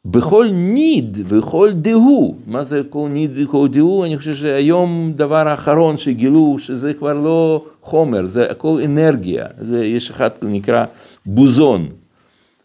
בכל 0.10 0.48
ניד 0.52 1.18
וכל 1.26 1.72
דהו, 1.74 2.36
מה 2.48 2.64
זה 2.64 2.82
כל 2.90 3.08
ניד 3.12 3.32
וכל 3.36 3.68
דהו? 3.68 4.04
אני 4.04 4.18
חושב 4.18 4.36
שהיום 4.36 5.12
דבר 5.16 5.48
האחרון 5.48 5.98
שגילו 5.98 6.56
שזה 6.60 6.94
כבר 6.94 7.14
לא 7.14 7.66
חומר, 7.82 8.26
זה 8.26 8.52
הכל 8.52 8.82
אנרגיה, 8.86 9.46
זה, 9.62 9.86
יש 9.86 10.10
אחד 10.10 10.30
נקרא 10.42 10.86
בוזון, 11.26 11.90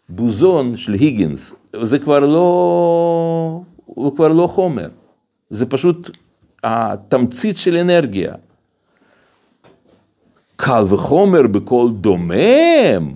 בוזון 0.09 0.77
של 0.77 0.93
היגינס, 0.93 1.55
זה 1.83 1.99
כבר 1.99 2.21
לא, 2.21 3.61
הוא 3.87 4.17
כבר 4.17 4.29
לא 4.29 4.47
חומר, 4.47 4.89
זה 5.51 5.67
פשוט 5.67 6.11
התמצית 6.65 7.57
של 7.57 7.77
אנרגיה. 7.77 8.35
קל 10.57 10.85
וחומר 10.89 11.47
בכל 11.47 11.89
דומם, 11.93 13.15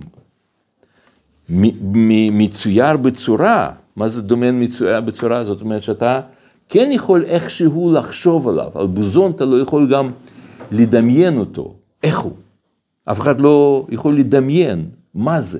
מצויר 2.31 2.97
בצורה, 2.97 3.71
מה 3.97 4.09
זה 4.09 4.21
דומיין 4.21 4.63
מצויר 4.63 5.01
בצורה? 5.01 5.43
זאת 5.43 5.61
אומרת 5.61 5.83
שאתה 5.83 6.19
כן 6.69 6.89
יכול 6.91 7.23
איכשהו 7.23 7.93
לחשוב 7.93 8.47
עליו, 8.47 8.69
על 8.75 8.87
בוזון 8.87 9.31
אתה 9.31 9.45
לא 9.45 9.61
יכול 9.61 9.89
גם 9.91 10.11
לדמיין 10.71 11.37
אותו, 11.37 11.73
איך 12.03 12.19
הוא. 12.19 12.31
אף 13.05 13.21
אחד 13.21 13.41
לא 13.41 13.85
יכול 13.89 14.17
לדמיין 14.17 14.85
מה 15.15 15.41
זה. 15.41 15.59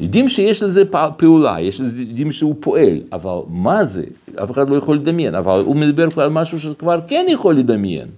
יודעים 0.00 0.28
שיש 0.28 0.62
לזה 0.62 0.84
פע- 0.84 1.08
פעולה, 1.16 1.60
יש 1.60 1.80
לזה, 1.80 2.02
יודעים 2.02 2.32
שהוא 2.32 2.54
פועל, 2.60 3.00
אבל 3.12 3.38
מה 3.48 3.84
זה, 3.84 4.04
אף 4.42 4.50
אחד 4.50 4.70
לא 4.70 4.76
יכול 4.76 4.96
לדמיין, 4.96 5.34
אבל 5.34 5.60
הוא 5.66 5.76
מדבר 5.76 6.10
כבר 6.10 6.22
על 6.22 6.30
משהו 6.30 6.60
שכבר 6.60 7.00
כן 7.08 7.26
יכול 7.28 7.54
לדמיין. 7.54 8.08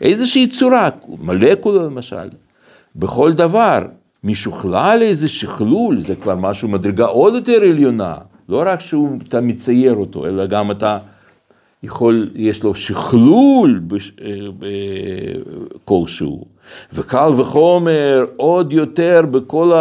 איזושהי 0.00 0.46
צורה, 0.46 0.88
מולקולה 1.08 1.82
למשל, 1.82 2.28
בכל 2.96 3.32
דבר, 3.32 3.78
משוכלל 4.24 4.98
איזה 5.02 5.28
שכלול, 5.28 6.00
זה 6.02 6.14
כבר 6.14 6.34
משהו 6.34 6.68
מדרגה 6.68 7.04
עוד 7.04 7.34
יותר 7.34 7.62
עליונה, 7.62 8.14
לא 8.50 8.62
רק 8.66 8.80
שאתה 8.80 9.40
מצייר 9.40 9.94
אותו, 9.94 10.26
אלא 10.26 10.46
גם 10.46 10.70
אתה 10.70 10.98
יכול, 11.82 12.30
יש 12.34 12.62
לו 12.62 12.74
שכלול 12.74 13.80
בש- 13.86 14.12
אה, 14.24 14.30
ב- 14.58 14.66
כלשהו, 15.84 16.44
וקל 16.92 17.30
וחומר 17.36 18.24
עוד 18.36 18.72
יותר 18.72 19.20
בכל 19.30 19.72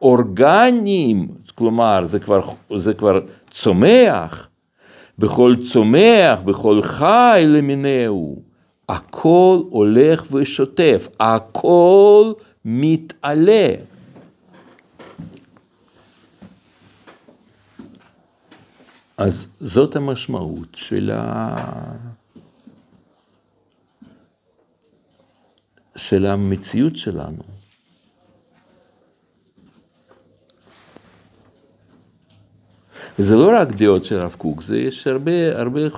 האורגנים, 0.00 1.28
כלומר 1.54 2.00
זה 2.04 2.18
כבר, 2.18 2.40
זה 2.76 2.94
כבר 2.94 3.20
צומח, 3.50 4.48
בכל 5.18 5.54
צומח, 5.72 6.38
בכל 6.44 6.82
חי 6.82 7.44
למיניהו, 7.46 8.38
הכל 8.88 9.58
הולך 9.70 10.26
ושוטף, 10.32 11.08
הכל 11.20 12.32
מתעלה. 12.64 13.68
אז 19.16 19.46
זאת 19.60 19.96
המשמעות 19.96 20.74
של, 20.74 21.10
ה... 21.14 21.56
של 25.96 26.26
המציאות 26.26 26.96
שלנו. 26.96 27.42
וזה 33.18 33.34
לא 33.34 33.52
רק 33.54 33.68
דעות 33.72 34.04
של 34.04 34.20
הרב 34.20 34.34
קוק, 34.38 34.62
זה 34.62 34.78
יש 34.78 35.06
הרבה, 35.06 35.60
הרבה 35.60 35.80
אה, 35.80 35.88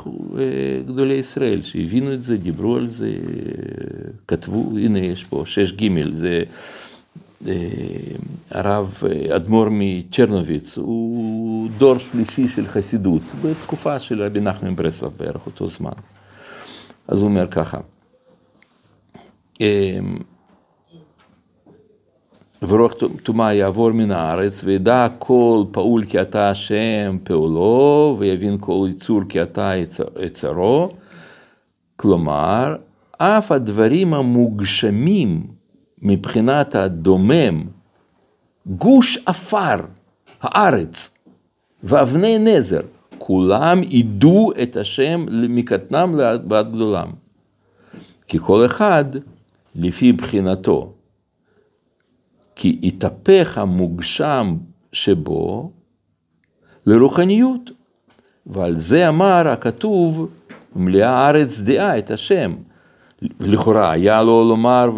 גדולי 0.87 1.14
ישראל 1.14 1.62
שהבינו 1.62 2.14
את 2.14 2.23
זה, 2.23 2.37
דיברו 2.37 2.77
על 2.77 2.89
זה, 2.89 3.12
כתבו, 4.29 4.71
הנה 4.79 4.99
יש 4.99 5.25
פה 5.25 5.43
שש 5.47 5.73
גימל, 5.73 6.14
זה 6.14 6.29
אה, 6.29 6.43
הרב 8.51 9.03
אה, 9.11 9.36
אדמו"ר 9.36 9.68
מצ'רנוביץ, 9.70 10.78
הוא 10.78 11.68
דור 11.78 11.99
שלישי 11.99 12.49
של 12.49 12.66
חסידות, 12.66 13.22
בתקופה 13.42 13.99
של 14.01 14.22
רבי 14.22 14.40
נחמן 14.40 14.76
ברסלב 14.76 15.12
בערך 15.16 15.47
אותו 15.47 15.68
זמן. 15.68 15.90
אז 17.09 17.20
הוא 17.20 17.28
אומר 17.28 17.47
ככה, 17.51 17.78
אה, 19.61 19.99
ורוח 22.62 22.92
טומאה 23.22 23.55
יעבור 23.55 23.92
מן 23.92 24.11
הארץ, 24.11 24.64
וידע 24.64 25.07
כל 25.18 25.64
פעול 25.70 26.05
כי 26.05 26.22
אתה 26.22 26.51
השם 26.51 27.18
פעולו, 27.24 28.16
ויבין 28.18 28.57
כל 28.61 28.88
יצור 28.90 29.20
כי 29.28 29.42
אתה 29.42 29.72
יצרו. 30.22 30.88
כלומר, 31.97 32.76
אף 33.18 33.53
הדברים 33.53 34.14
המוגשמים 34.14 35.56
מבחינת 36.03 36.74
הדומם, 36.74 37.64
גוש 38.66 39.18
עפר, 39.26 39.76
הארץ, 40.40 41.14
ואבני 41.84 42.38
נזר, 42.38 42.80
כולם 43.18 43.80
ידעו 43.82 44.53
את 44.62 44.76
השם 44.76 45.26
מקטנם 45.30 46.14
ועד 46.49 46.68
גדולם. 46.68 47.11
כי 48.28 48.38
כל 48.38 48.66
אחד 48.66 49.05
לפי 49.74 50.12
בחינתו. 50.12 50.92
כי 52.57 52.80
התהפך 52.82 53.59
המוגשם 53.59 54.57
שבו 54.92 55.70
לרוחניות. 56.86 57.70
ועל 58.47 58.76
זה 58.76 59.09
אמר 59.09 59.49
הכתוב, 59.49 60.28
מלאה 60.76 61.11
הארץ 61.11 61.61
דעה 61.61 61.99
את 61.99 62.11
השם. 62.11 62.55
לכאורה, 63.23 63.91
היה 63.91 64.23
לו 64.23 64.45
לומר 64.49 64.91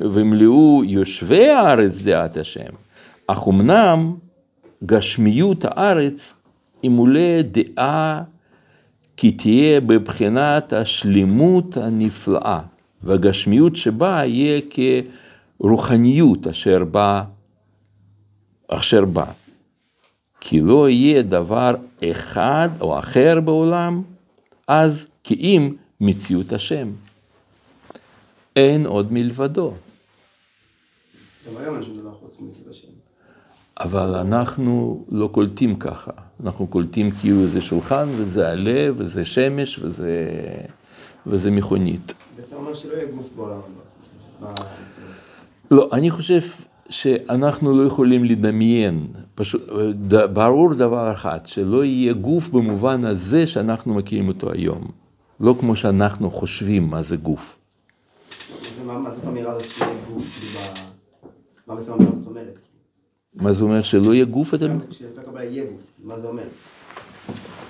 ומלאו 0.00 0.82
יושבי 0.84 1.48
הארץ 1.48 2.02
דעת 2.02 2.36
השם. 2.36 2.70
אך 3.26 3.48
אמנם 3.48 4.14
גשמיות 4.84 5.64
הארץ 5.64 6.34
היא 6.82 6.90
מולא 6.90 7.42
דעה 7.42 8.22
כי 9.16 9.30
תהיה 9.30 9.80
בבחינת 9.80 10.72
השלימות 10.72 11.76
הנפלאה, 11.76 12.60
והגשמיות 13.02 13.76
שבה 13.76 14.24
יהיה 14.24 14.60
כ... 14.70 14.78
רוחניות 15.58 16.46
אשר 16.46 16.84
בא, 16.84 17.22
אשר 18.68 19.04
בא. 19.04 19.24
כי 20.40 20.60
לא 20.60 20.88
יהיה 20.88 21.22
דבר 21.22 21.74
אחד 22.04 22.68
או 22.80 22.98
אחר 22.98 23.40
בעולם, 23.40 24.02
אז 24.68 25.08
כי 25.24 25.34
אם 25.34 25.72
מציאות 26.00 26.52
השם. 26.52 26.88
אין 28.56 28.86
עוד 28.86 29.12
מלבדו. 29.12 29.72
גם 31.48 31.56
היום 31.56 31.74
אין 31.74 31.84
שום 31.84 31.96
דבר 31.96 32.12
חוץ 32.20 32.36
ממציאות 32.40 32.68
השם. 32.70 32.88
אבל 33.80 34.14
אנחנו 34.14 35.04
לא 35.08 35.28
קולטים 35.32 35.76
ככה. 35.78 36.10
אנחנו 36.44 36.66
קולטים 36.66 37.10
כאילו 37.10 37.46
זה 37.46 37.60
שולחן 37.60 38.08
וזה 38.16 38.50
עלה 38.50 38.88
וזה 38.96 39.24
שמש 39.24 39.78
וזה, 39.78 40.28
וזה 41.26 41.50
מכונית. 41.50 42.14
בעצם 42.36 42.56
אומר 42.56 42.74
שלא 42.74 42.92
יהיה 42.92 43.06
גוף 43.12 43.28
בעולם 43.36 43.58
הבא. 44.42 44.52
לא, 45.70 45.88
אני 45.92 46.10
חושב 46.10 46.40
שאנחנו 46.88 47.78
לא 47.78 47.86
יכולים 47.86 48.24
לדמיין, 48.24 49.06
פשוט, 49.34 49.62
ברור 50.32 50.74
דבר 50.74 51.12
אחד, 51.12 51.38
שלא 51.44 51.84
יהיה 51.84 52.12
גוף 52.12 52.48
במובן 52.48 53.04
הזה 53.04 53.46
שאנחנו 53.46 53.94
מכירים 53.94 54.28
אותו 54.28 54.52
היום. 54.52 54.90
לא 55.40 55.54
כמו 55.60 55.76
שאנחנו 55.76 56.30
חושבים 56.30 56.90
מה 56.90 57.02
זה 57.02 57.16
גוף. 57.16 57.56
מה 58.86 58.98
מה 58.98 59.10
זאת 59.10 59.24
האמירה 59.24 59.52
הזאת 59.52 59.64
שיהיה 59.70 59.92
גוף, 60.14 60.24
כאילו, 60.40 60.60
מה 61.66 61.74
בעצם 61.76 61.92
הזאת 61.92 62.26
אומרת? 62.26 62.58
מה 63.34 63.52
זה 63.52 63.64
אומר 63.64 63.82
שלא 63.82 64.14
יהיה 64.14 64.24
גוף? 64.24 64.54
שלפי 64.90 65.20
הקבלה 65.20 65.44
יהיה 65.44 65.64
גוף, 65.64 65.80
מה 66.04 66.18
זה 66.18 66.26
אומר? 66.26 66.42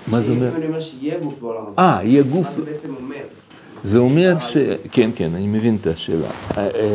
מה 0.07 0.21
זה 0.21 0.31
אומר? 0.31 0.55
אני 0.55 0.65
אומר 0.65 0.79
שיהיה 0.79 1.19
גוף 1.19 1.39
בעולם 1.39 1.65
הבא, 1.67 1.97
אה, 1.97 2.03
יהיה 2.03 2.23
מה 2.23 2.29
גוף. 2.29 2.47
זה 2.55 2.61
בעצם 2.61 2.95
אומר? 2.95 3.23
זה 3.83 3.97
אומר 3.97 4.39
ש... 4.39 4.57
כן, 4.91 5.09
כן, 5.15 5.29
אני 5.35 5.47
מבין 5.47 5.77
את 5.81 5.87
השאלה. 5.87 6.29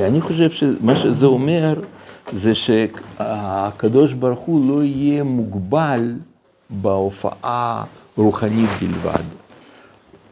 אני 0.09 0.21
חושב 0.21 0.51
שמה 0.51 0.97
שזה 0.97 1.27
אומר, 1.27 1.81
זה 2.33 2.55
שהקדוש 2.55 4.13
ברוך 4.13 4.41
הוא 4.41 4.69
לא 4.69 4.85
יהיה 4.85 5.25
מוגבל 5.25 6.15
בהופעה 6.71 7.85
רוחנית 8.17 8.71
בלבד, 8.81 9.25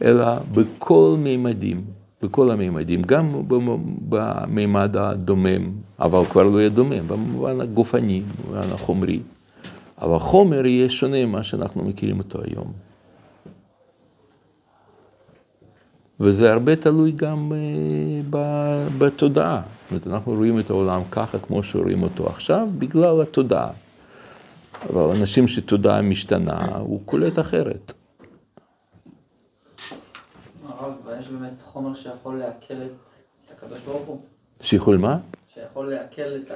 אלא 0.01 0.25
בכל 0.51 1.15
מימדים, 1.19 1.83
בכל 2.21 2.51
המימדים, 2.51 3.01
גם 3.01 3.41
במימד 4.09 4.97
הדומם, 4.97 5.71
אבל 5.99 6.25
כבר 6.25 6.43
לא 6.43 6.59
יהיה 6.59 6.69
דומם, 6.69 7.07
במובן 7.07 7.61
הגופני, 7.61 8.21
במובן 8.21 8.67
החומרי. 8.73 9.19
אבל 10.01 10.19
חומר 10.19 10.65
יהיה 10.65 10.89
שונה 10.89 11.25
ממה 11.25 11.43
שאנחנו 11.43 11.83
מכירים 11.83 12.19
אותו 12.19 12.39
היום. 12.43 12.71
וזה 16.19 16.53
הרבה 16.53 16.75
תלוי 16.75 17.11
גם 17.11 17.51
uh, 17.51 18.35
בתודעה. 18.97 19.61
זאת 19.61 19.91
אומרת, 19.91 20.07
אנחנו 20.07 20.33
רואים 20.33 20.59
את 20.59 20.69
העולם 20.69 21.01
ככה 21.11 21.39
כמו 21.39 21.63
שרואים 21.63 22.03
אותו 22.03 22.27
עכשיו, 22.27 22.67
בגלל 22.79 23.21
התודעה. 23.21 23.69
אבל 24.89 25.15
אנשים 25.15 25.47
שתודעה 25.47 26.01
משתנה, 26.01 26.77
הוא 26.77 27.01
קולט 27.05 27.39
אחרת. 27.39 27.93
הרב, 30.67 30.93
יש 31.19 31.27
באמת 31.27 31.61
חומר 31.63 31.95
שיכול 31.95 32.37
לעכל 32.39 32.73
את 32.73 33.51
הקדוש 33.57 33.79
ברוך 33.81 34.05
הוא? 34.05 34.19
שיכול 34.61 34.97
מה? 34.97 35.17
שיכול 35.53 35.89
לעכל 35.93 36.21
את 36.21 36.51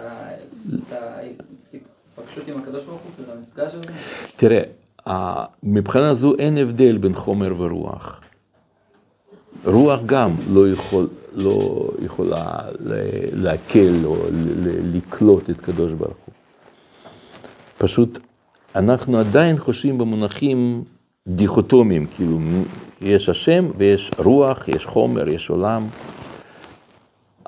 את 0.76 0.92
ההתפגשות 0.92 2.48
עם 2.48 2.60
הקדוש 2.60 2.84
ברוך 2.84 3.02
הוא, 3.02 3.12
כאילו 3.16 3.32
המפגש 3.34 3.74
הזה? 3.74 3.90
תראה, 4.36 4.62
מבחינה 5.64 6.14
זו 6.14 6.36
אין 6.36 6.58
הבדל 6.58 6.98
בין 6.98 7.14
חומר 7.14 7.54
ורוח. 7.62 8.22
רוח 9.66 10.00
גם 10.06 10.36
לא, 10.50 10.70
יכול, 10.70 11.08
לא 11.34 11.90
יכולה 12.02 12.56
ל- 12.80 13.44
לעכל 13.44 14.06
או 14.06 14.16
לקלוט 14.94 15.50
את 15.50 15.62
קדוש 15.62 15.92
ברוך 15.92 16.18
הוא. 16.26 16.34
פשוט 17.78 18.20
אנחנו 18.76 19.18
עדיין 19.18 19.58
חושבים 19.58 19.98
במונחים 19.98 20.84
דיכוטומיים, 21.28 22.06
כאילו 22.16 22.40
יש 23.02 23.30
השם 23.30 23.72
ויש 23.78 24.12
רוח, 24.18 24.68
יש 24.68 24.86
חומר, 24.86 25.30
יש 25.30 25.50
עולם. 25.50 25.88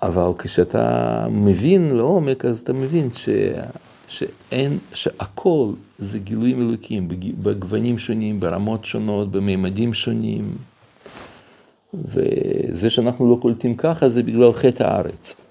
אבל 0.01 0.27
כשאתה 0.37 1.27
מבין 1.31 1.95
לעומק, 1.95 2.45
אז 2.45 2.61
אתה 2.61 2.73
מבין 2.73 3.09
ש... 3.13 3.29
שאין, 4.07 4.77
שהכל 4.93 5.67
זה 5.99 6.19
גילויים 6.19 6.61
אלוקים, 6.61 7.07
בג- 7.07 7.35
בגוונים 7.43 7.99
שונים, 7.99 8.39
ברמות 8.39 8.85
שונות, 8.85 9.31
בממדים 9.31 9.93
שונים. 9.93 10.57
וזה 11.93 12.89
שאנחנו 12.89 13.31
לא 13.31 13.37
קולטים 13.41 13.75
ככה 13.77 14.09
זה 14.09 14.23
בגלל 14.23 14.53
חטא 14.53 14.83
הארץ. 14.83 15.41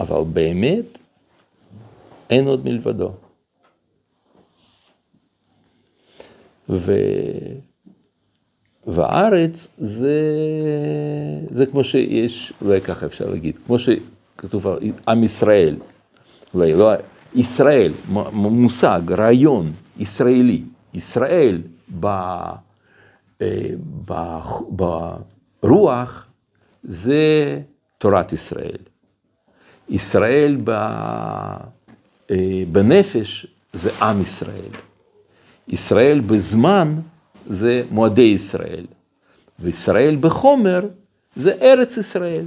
אבל 0.00 0.20
באמת 0.32 0.98
אין 2.30 2.46
עוד 2.46 2.64
מלבדו. 2.64 3.10
ו... 6.68 6.92
והארץ 8.86 9.68
זה, 9.78 10.20
זה 11.50 11.66
כמו 11.66 11.84
שיש, 11.84 12.52
אולי 12.62 12.80
ככה 12.80 13.06
אפשר 13.06 13.30
להגיד, 13.30 13.56
כמו 13.66 13.76
שכתוב 13.78 14.66
עם 15.08 15.24
ישראל, 15.24 15.76
אולי 16.54 16.72
לא, 16.72 16.92
ישראל, 17.34 17.92
מושג, 18.32 19.00
רעיון 19.10 19.72
ישראלי, 19.98 20.62
ישראל 20.94 21.62
ב, 22.00 22.06
אה, 23.42 23.70
ב, 24.04 24.38
ברוח 25.62 26.26
זה 26.84 27.60
תורת 27.98 28.32
ישראל. 28.32 28.78
ישראל 29.88 30.56
ב, 30.64 30.70
אה, 30.70 32.62
בנפש 32.72 33.46
זה 33.72 33.90
עם 34.02 34.20
ישראל. 34.20 34.87
ישראל 35.68 36.20
בזמן 36.20 36.94
זה 37.46 37.82
מועדי 37.90 38.22
ישראל, 38.22 38.86
וישראל 39.58 40.16
בחומר 40.20 40.86
זה 41.36 41.52
ארץ 41.62 41.96
ישראל. 41.96 42.44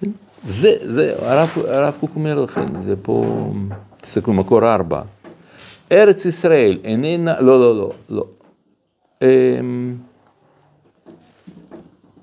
כן? 0.00 0.10
זה, 0.44 0.76
זה, 0.80 1.14
הרב, 1.18 1.48
הרב 1.68 1.96
קוק 2.00 2.10
אומר 2.16 2.40
לכם, 2.40 2.78
זה 2.78 2.94
פה, 3.02 3.48
תסתכלו, 4.00 4.34
מקור 4.34 4.74
ארבע. 4.74 5.02
ארץ 5.92 6.24
ישראל 6.24 6.78
איננה, 6.84 7.40
לא, 7.40 7.60
לא, 7.60 7.78
לא, 7.78 7.90
לא. 8.08 8.24
אמ, 9.22 9.96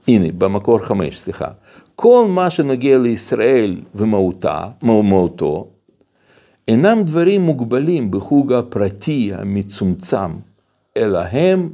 הנה, 0.08 0.32
במקור 0.38 0.80
חמש, 0.80 1.20
סליחה. 1.20 1.48
כל 1.96 2.26
מה 2.30 2.50
שנוגע 2.50 2.98
לישראל 2.98 3.82
ומהותה, 3.96 4.68
מהותו, 4.82 5.68
אינם 6.68 7.04
דברים 7.04 7.42
מוגבלים 7.42 8.12
בחוג 8.12 8.54
הפרטי 8.54 9.32
המצומצם, 9.34 10.32
אלא 10.98 11.20
הם 11.20 11.70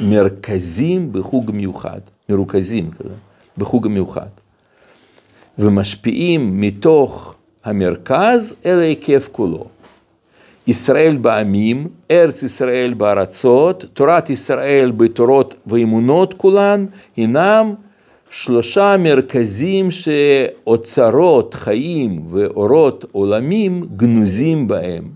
מרכזים 0.00 1.12
בחוג 1.12 1.50
מיוחד, 1.54 2.00
מרוכזים 2.28 2.90
כזה, 2.90 3.14
בחוג 3.58 3.86
המיוחד, 3.86 4.28
ומשפיעים 5.58 6.60
מתוך 6.60 7.34
המרכז 7.64 8.54
אל 8.66 8.78
ההיקף 8.78 9.28
כולו. 9.32 9.66
ישראל 10.66 11.16
בעמים, 11.16 11.88
ארץ 12.10 12.42
ישראל 12.42 12.94
בארצות, 12.94 13.84
תורת 13.92 14.30
ישראל 14.30 14.90
בתורות 14.96 15.54
ואמונות 15.66 16.34
כולן, 16.34 16.86
הינם 17.16 17.74
שלושה 18.36 18.96
מרכזים 18.98 19.90
שאוצרות 19.90 21.54
חיים 21.54 22.26
ואורות 22.30 23.04
עולמים 23.12 23.86
גנוזים 23.96 24.68
בהם. 24.68 25.10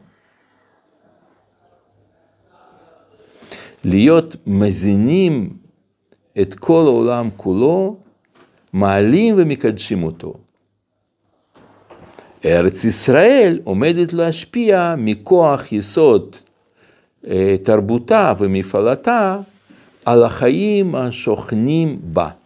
להיות 3.84 4.36
מזינים 4.46 5.50
את 6.40 6.54
כל 6.54 6.82
העולם 6.86 7.28
כולו, 7.36 7.96
מעלים 8.72 9.34
ומקדשים 9.38 10.02
אותו. 10.02 10.34
ארץ 12.44 12.84
ישראל 12.84 13.60
עומדת 13.64 14.12
להשפיע 14.12 14.94
מכוח 14.98 15.72
יסוד 15.72 16.36
אה, 17.26 17.56
תרבותה 17.62 18.32
ומפעלתה 18.38 19.38
על 20.04 20.24
החיים 20.24 20.94
השוכנים 20.94 22.00
בה. 22.02 22.39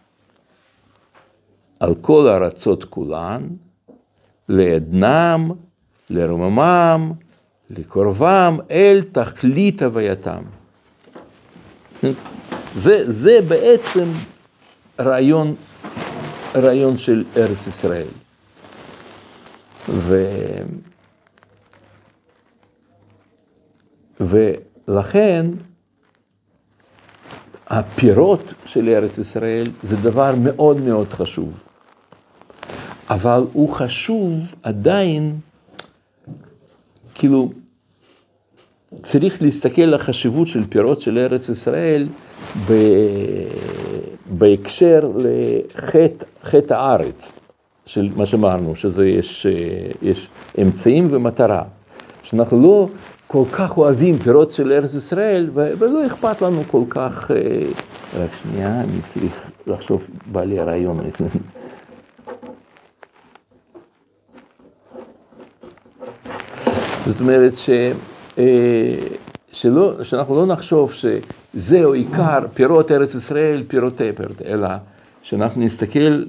על 1.85 1.95
כל 2.01 2.27
הארצות 2.27 2.83
כולן, 2.83 3.47
לעדנם, 4.49 5.51
לרוממם, 6.09 7.11
לקרבם, 7.69 8.57
אל 8.71 9.01
תכלית 9.11 9.81
הווייתם. 9.81 10.43
זה, 12.75 13.11
זה 13.11 13.39
בעצם 13.47 14.05
רעיון, 14.99 15.55
רעיון 16.55 16.97
של 16.97 17.23
ארץ 17.37 17.67
ישראל. 17.67 18.07
ו... 19.89 20.25
ולכן 24.19 25.45
הפירות 27.67 28.53
של 28.65 28.89
ארץ 28.89 29.17
ישראל 29.17 29.71
זה 29.83 29.95
דבר 29.95 30.35
מאוד 30.35 30.81
מאוד 30.81 31.13
חשוב. 31.13 31.64
אבל 33.09 33.43
הוא 33.53 33.69
חשוב 33.69 34.53
עדיין, 34.63 35.35
כאילו, 37.15 37.51
צריך 39.03 39.41
להסתכל 39.41 39.81
על 39.81 39.93
החשיבות 39.93 40.47
של 40.47 40.63
פירות 40.69 41.01
של 41.01 41.17
ארץ 41.17 41.49
ישראל 41.49 42.07
ב... 42.69 42.73
בהקשר 44.37 45.11
לחטא 45.17 46.25
חטא 46.43 46.73
הארץ, 46.73 47.33
של 47.85 48.09
מה 48.15 48.25
שאמרנו, 48.25 48.75
שזה 48.75 49.07
יש, 49.07 49.47
יש 50.01 50.27
אמצעים 50.61 51.07
ומטרה. 51.11 51.63
שאנחנו 52.23 52.61
לא 52.61 52.87
כל 53.27 53.43
כך 53.51 53.77
אוהבים 53.77 54.17
פירות 54.17 54.51
של 54.51 54.71
ארץ 54.71 54.93
ישראל, 54.93 55.49
ולא 55.53 56.05
אכפת 56.05 56.41
לנו 56.41 56.63
כל 56.71 56.83
כך... 56.89 57.31
רק 58.19 58.29
שנייה, 58.43 58.81
אני 58.81 58.99
צריך 59.13 59.41
לחשוב, 59.67 60.07
בא 60.31 60.43
לי 60.43 60.59
הרעיון. 60.59 60.99
זאת 67.05 67.19
אומרת 67.19 67.53
ש, 67.57 67.69
שלא, 69.51 70.03
שאנחנו 70.03 70.35
לא 70.35 70.45
נחשוב 70.45 70.93
שזהו 70.93 71.93
עיקר 71.93 72.39
פירות 72.53 72.91
ארץ 72.91 73.15
ישראל, 73.15 73.63
פירותי 73.67 74.13
פירות, 74.15 74.41
אלא 74.41 74.67
שאנחנו 75.23 75.61
נסתכל 75.61 76.23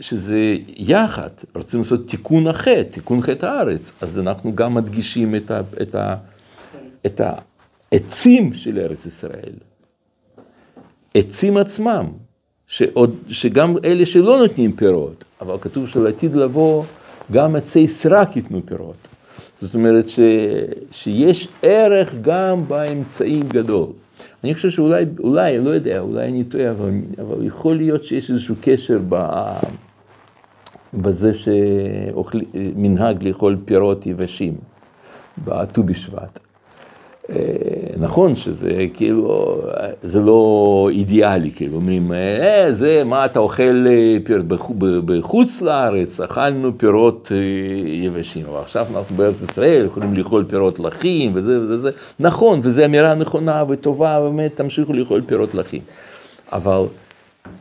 שזה 0.00 0.54
יחד, 0.76 1.28
רוצים 1.54 1.80
לעשות 1.80 2.08
תיקון 2.08 2.46
החטא, 2.46 2.82
תיקון 2.82 3.22
חטא 3.22 3.46
הארץ, 3.46 3.92
אז 4.00 4.18
אנחנו 4.18 4.54
גם 4.54 4.74
מדגישים 4.74 5.34
את, 5.34 5.50
ה, 5.50 5.60
את, 5.82 5.94
ה, 5.94 6.14
את 7.06 7.20
העצים 7.92 8.54
של 8.54 8.78
ארץ 8.78 9.06
ישראל, 9.06 9.52
עצים 11.14 11.56
עצמם, 11.56 12.06
שעוד, 12.66 13.16
שגם 13.28 13.76
אלה 13.84 14.06
שלא 14.06 14.38
נותנים 14.38 14.72
פירות, 14.72 15.24
אבל 15.40 15.56
כתוב 15.60 15.88
שלעתיד 15.88 16.36
לבוא 16.36 16.84
גם 17.32 17.56
עצי 17.56 17.88
סרק 17.88 18.36
ייתנו 18.36 18.60
פירות. 18.64 19.08
זאת 19.60 19.74
אומרת 19.74 20.08
ש, 20.08 20.20
שיש 20.90 21.48
ערך 21.62 22.14
גם 22.20 22.64
באמצעים 22.68 23.42
גדול. 23.48 23.86
אני 24.44 24.54
חושב 24.54 24.70
שאולי, 24.70 25.04
אולי, 25.18 25.58
לא 25.58 25.70
יודע, 25.70 26.00
אולי 26.00 26.28
אני 26.28 26.44
טועה, 26.44 26.70
אבל, 26.70 26.90
אבל 27.18 27.46
יכול 27.46 27.76
להיות 27.76 28.04
שיש 28.04 28.30
איזשהו 28.30 28.54
קשר 28.60 28.98
ב, 29.08 29.42
בזה 30.94 31.32
שמנהג 31.34 33.22
לאכול 33.22 33.56
פירות 33.64 34.06
יבשים, 34.06 34.54
בט"ו 35.44 35.82
בשבט. 35.82 36.47
נכון 37.98 38.34
שזה 38.34 38.86
כאילו, 38.94 39.60
זה 40.02 40.20
לא 40.20 40.88
אידיאלי, 40.92 41.50
כאילו 41.50 41.76
אומרים, 41.76 42.12
אה, 42.12 42.68
זה, 42.72 43.02
מה 43.04 43.24
אתה 43.24 43.38
אוכל 43.38 43.86
פירות, 44.24 44.44
בחוץ 44.78 45.62
לארץ? 45.62 46.20
אכלנו 46.20 46.78
פירות 46.78 47.32
יבשים, 47.86 48.46
אבל 48.46 48.60
עכשיו 48.60 48.86
אנחנו 48.96 49.16
בארץ 49.16 49.42
ישראל 49.42 49.86
יכולים 49.86 50.14
לאכול 50.14 50.44
פירות 50.48 50.78
לחים 50.78 51.32
וזה 51.34 51.60
וזה 51.60 51.74
וזה, 51.74 51.90
נכון, 52.20 52.60
וזו 52.62 52.84
אמירה 52.84 53.14
נכונה 53.14 53.64
וטובה, 53.68 54.20
באמת 54.20 54.56
תמשיכו 54.56 54.92
לאכול 54.92 55.22
פירות 55.26 55.54
לחים, 55.54 55.82
אבל 56.52 56.84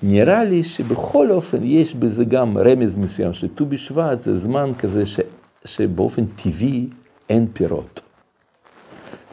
נראה 0.03 0.43
לי 0.43 0.63
שבכל 0.63 1.31
אופן 1.31 1.57
יש 1.63 1.95
בזה 1.95 2.25
גם 2.25 2.57
רמז 2.57 2.95
מסוים, 2.95 3.33
שט"ו 3.33 3.65
בשבט 3.65 4.21
זה 4.21 4.37
זמן 4.37 4.71
כזה 4.79 5.05
ש, 5.05 5.19
שבאופן 5.65 6.25
טבעי 6.25 6.85
אין 7.29 7.47
פירות. 7.53 8.06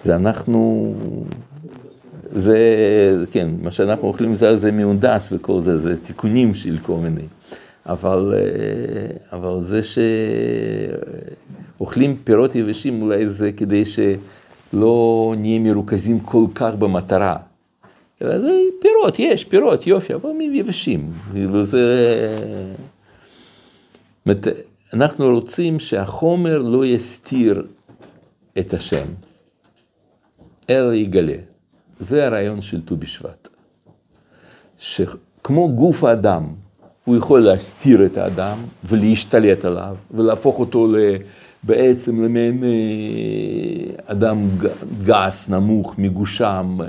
זה 0.04 0.16
אנחנו, 0.16 0.94
זה, 2.32 2.58
כן, 3.30 3.50
מה 3.62 3.70
שאנחנו 3.70 4.08
אוכלים 4.08 4.34
זה, 4.34 4.56
זה 4.56 4.70
מהונדס 4.72 5.32
וכל 5.32 5.60
זה, 5.60 5.78
זה 5.78 6.02
תיקונים 6.02 6.54
של 6.54 6.78
כל 6.82 6.96
מיני. 6.96 7.26
אבל, 7.86 8.34
אבל 9.32 9.60
זה 9.60 9.80
שאוכלים 11.78 12.16
פירות 12.24 12.54
יבשים 12.54 13.02
אולי 13.02 13.28
זה 13.28 13.52
כדי 13.52 13.84
שלא 13.84 15.34
נהיה 15.38 15.58
מרוכזים 15.58 16.20
כל 16.20 16.44
כך 16.54 16.74
במטרה. 16.78 17.36
אלא 18.22 18.38
זה 18.38 18.60
פירות, 18.80 19.18
יש 19.18 19.44
פירות, 19.44 19.86
יופי, 19.86 20.14
אבל 20.14 20.30
הם 20.30 20.40
יבשים. 20.40 21.12
כאילו 21.32 21.64
זה... 21.64 22.38
אנחנו 24.92 25.34
רוצים 25.34 25.80
שהחומר 25.80 26.58
לא 26.58 26.86
יסתיר 26.86 27.66
את 28.58 28.74
השם, 28.74 29.06
אלא 30.70 30.94
יגלה. 30.94 31.36
זה 32.00 32.26
הרעיון 32.26 32.62
של 32.62 32.80
ט"ו 32.82 32.96
בשבט. 32.96 33.48
שכמו 34.78 35.72
גוף 35.74 36.04
האדם, 36.04 36.44
הוא 37.04 37.16
יכול 37.16 37.40
להסתיר 37.40 38.06
את 38.06 38.16
האדם 38.18 38.58
ולהשתלט 38.84 39.64
עליו 39.64 39.96
ולהפוך 40.10 40.58
אותו 40.58 40.86
בעצם 41.62 42.24
למעין 42.24 42.64
אה, 42.64 42.70
אדם 44.06 44.48
גס, 45.04 45.48
נמוך, 45.48 45.94
מגושם, 45.98 46.78
אה, 46.80 46.86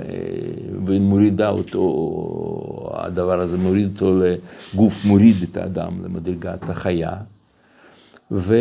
ומורידה 0.86 1.48
אותו, 1.48 2.90
הדבר 2.94 3.40
הזה 3.40 3.56
מוריד 3.56 3.90
אותו 3.92 4.18
לגוף, 4.18 5.04
מוריד 5.04 5.36
את 5.42 5.56
האדם 5.56 6.04
למדרגת 6.04 6.68
החיה. 6.68 7.12
ו... 8.30 8.56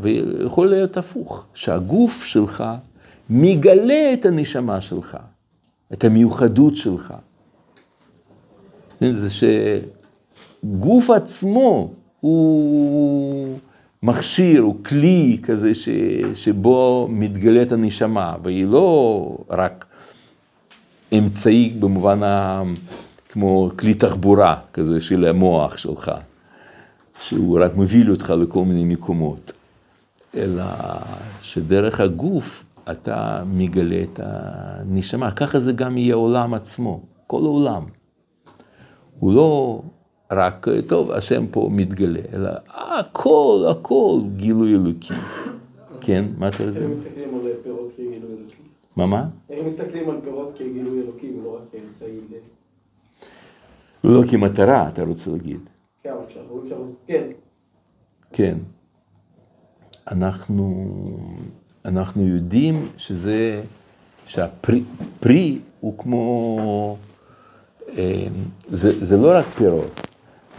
ויכול 0.00 0.66
להיות 0.66 0.96
הפוך, 0.96 1.46
שהגוף 1.54 2.24
שלך 2.24 2.64
מגלה 3.30 4.12
את 4.12 4.26
הנשמה 4.26 4.80
שלך, 4.80 5.16
את 5.92 6.04
המיוחדות 6.04 6.76
שלך. 6.76 7.14
זה 9.00 9.28
שגוף 10.64 11.10
עצמו 11.10 11.92
הוא 12.20 13.58
מכשיר, 14.02 14.62
הוא 14.62 14.84
כלי 14.84 15.38
כזה 15.42 15.74
ש... 15.74 15.88
שבו 16.34 17.08
מתגלית 17.10 17.72
הנשמה, 17.72 18.34
והיא 18.42 18.66
לא 18.66 19.38
רק 19.50 19.84
אמצעי 21.12 21.76
במובן 21.80 22.22
ה... 22.22 22.62
כמו 23.28 23.70
כלי 23.78 23.94
תחבורה 23.94 24.60
כזה 24.72 25.00
של 25.00 25.24
המוח 25.24 25.76
שלך. 25.76 26.12
שהוא 27.22 27.58
רק 27.64 27.74
מוביל 27.74 28.10
אותך 28.10 28.34
לכל 28.42 28.64
מיני 28.64 28.84
מקומות, 28.84 29.52
אלא 30.34 30.64
שדרך 31.42 32.00
הגוף 32.00 32.64
אתה 32.90 33.42
מגלה 33.46 34.02
את 34.02 34.20
הנשמה. 34.22 35.30
ככה 35.30 35.60
זה 35.60 35.72
גם 35.72 35.96
יהיה 35.96 36.14
עולם 36.14 36.54
עצמו, 36.54 37.00
כל 37.26 37.42
העולם. 37.44 37.82
הוא 39.20 39.32
לא 39.32 39.82
רק, 40.32 40.66
טוב, 40.86 41.10
השם 41.12 41.46
פה 41.50 41.68
מתגלה, 41.72 42.20
אלא 42.32 42.50
הכל, 42.68 43.66
הכל 43.70 44.20
גילוי 44.36 44.74
אלוקי. 44.74 45.14
כן, 46.00 46.24
מה 46.38 46.48
אתה 46.48 46.64
רוצה? 46.64 46.78
איך 46.78 46.90
מסתכלים 46.90 47.34
על 47.34 47.52
פירות 47.62 47.92
כגילוי 47.96 48.36
אלוקי? 48.38 48.62
מה, 48.96 49.06
מה? 49.06 49.28
איך 49.50 49.66
מסתכלים 49.66 50.10
על 50.10 50.20
פירות 50.24 50.52
כגילוי 50.54 51.02
אלוקי 51.02 51.30
ולא 51.40 51.56
רק 51.56 51.62
כאמצעי 51.72 52.20
ל... 52.30 52.34
לא 54.04 54.22
כמטרה, 54.28 54.88
אתה 54.88 55.02
רוצה 55.02 55.30
להגיד. 55.30 55.60
כן, 56.02 56.10
אבל 56.10 56.26
כשאנחנו 56.26 56.54
רואים 56.54 56.68
שם, 56.68 56.76
כן. 57.06 57.26
כן. 58.32 58.58
אנחנו, 60.10 60.86
אנחנו 61.84 62.26
יודעים 62.26 62.88
שזה, 62.96 63.62
שהפרי 64.26 65.58
הוא 65.80 65.98
כמו, 65.98 66.96
אה, 67.98 68.26
זה, 68.68 69.04
זה 69.04 69.16
לא 69.16 69.38
רק 69.38 69.46
פירות, 69.46 70.06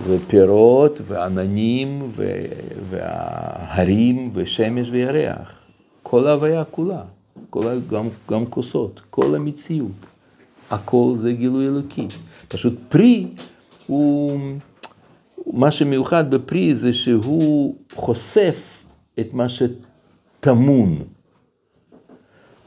זה 0.07 0.17
פירות 0.27 1.01
ועננים 1.03 2.11
וההרים 2.89 4.31
ושמש 4.33 4.89
וירח. 4.89 5.55
כל 6.03 6.27
ההוויה 6.27 6.63
כולה, 6.63 7.01
כל, 7.49 7.79
גם, 7.89 8.07
גם 8.29 8.45
כוסות, 8.45 9.01
כל 9.09 9.35
המציאות. 9.35 10.05
הכל 10.71 11.13
זה 11.17 11.31
גילוי 11.31 11.67
אלוקי. 11.67 12.07
פשוט 12.47 12.73
פרי 12.89 13.27
הוא... 13.87 14.39
מה 15.53 15.71
שמיוחד 15.71 16.31
בפרי 16.31 16.75
זה 16.75 16.93
שהוא 16.93 17.75
חושף 17.95 18.83
את 19.19 19.33
מה 19.33 19.49
שטמון. 20.39 21.03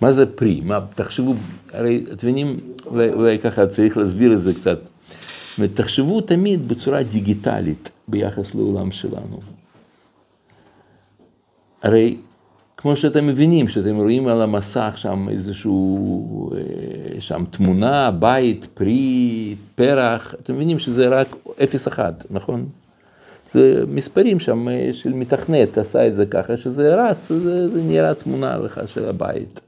מה 0.01 0.13
זה 0.13 0.27
פרי? 0.27 0.61
מה, 0.65 0.81
תחשבו, 0.95 1.35
הרי 1.73 2.05
אתם 2.13 2.29
מבינים, 2.29 2.61
אולי, 2.87 3.13
אולי 3.13 3.39
ככה 3.39 3.67
צריך 3.67 3.97
להסביר 3.97 4.33
את 4.33 4.41
זה 4.41 4.55
קצת. 4.55 4.79
ותחשבו 5.59 6.21
תמיד 6.21 6.69
בצורה 6.69 7.03
דיגיטלית 7.03 7.91
ביחס 8.09 8.55
לעולם 8.55 8.91
שלנו. 8.91 9.41
הרי 11.83 12.17
כמו 12.77 12.97
שאתם 12.97 13.27
מבינים, 13.27 13.69
שאתם 13.69 13.97
רואים 13.97 14.29
על 14.29 14.43
המסך 14.43 14.95
שם 14.97 15.29
איזשהו, 15.29 16.51
אה, 16.55 17.21
שם 17.21 17.45
תמונה, 17.51 18.11
בית, 18.11 18.67
פרי, 18.75 19.55
פרח, 19.75 20.35
אתם 20.35 20.55
מבינים 20.55 20.79
שזה 20.79 21.09
רק 21.09 21.37
0-1, 21.59 21.99
נכון? 22.31 22.69
זה 23.53 23.85
מספרים 23.89 24.41
שם 24.41 24.69
אה, 24.69 24.91
של 24.93 25.13
מתכנת, 25.13 25.79
עשה 25.79 26.07
את 26.07 26.15
זה 26.15 26.27
ככה, 26.27 26.57
שזה 26.57 27.05
רץ, 27.05 27.29
זה, 27.29 27.69
זה 27.69 27.83
נראה 27.83 28.15
תמונה 28.15 28.59
לך 28.59 28.81
של 28.87 29.09
הבית. 29.09 29.61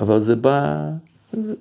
אבל 0.00 0.20
זה 0.20 0.36
בא, 0.36 0.90
זה, 1.32 1.54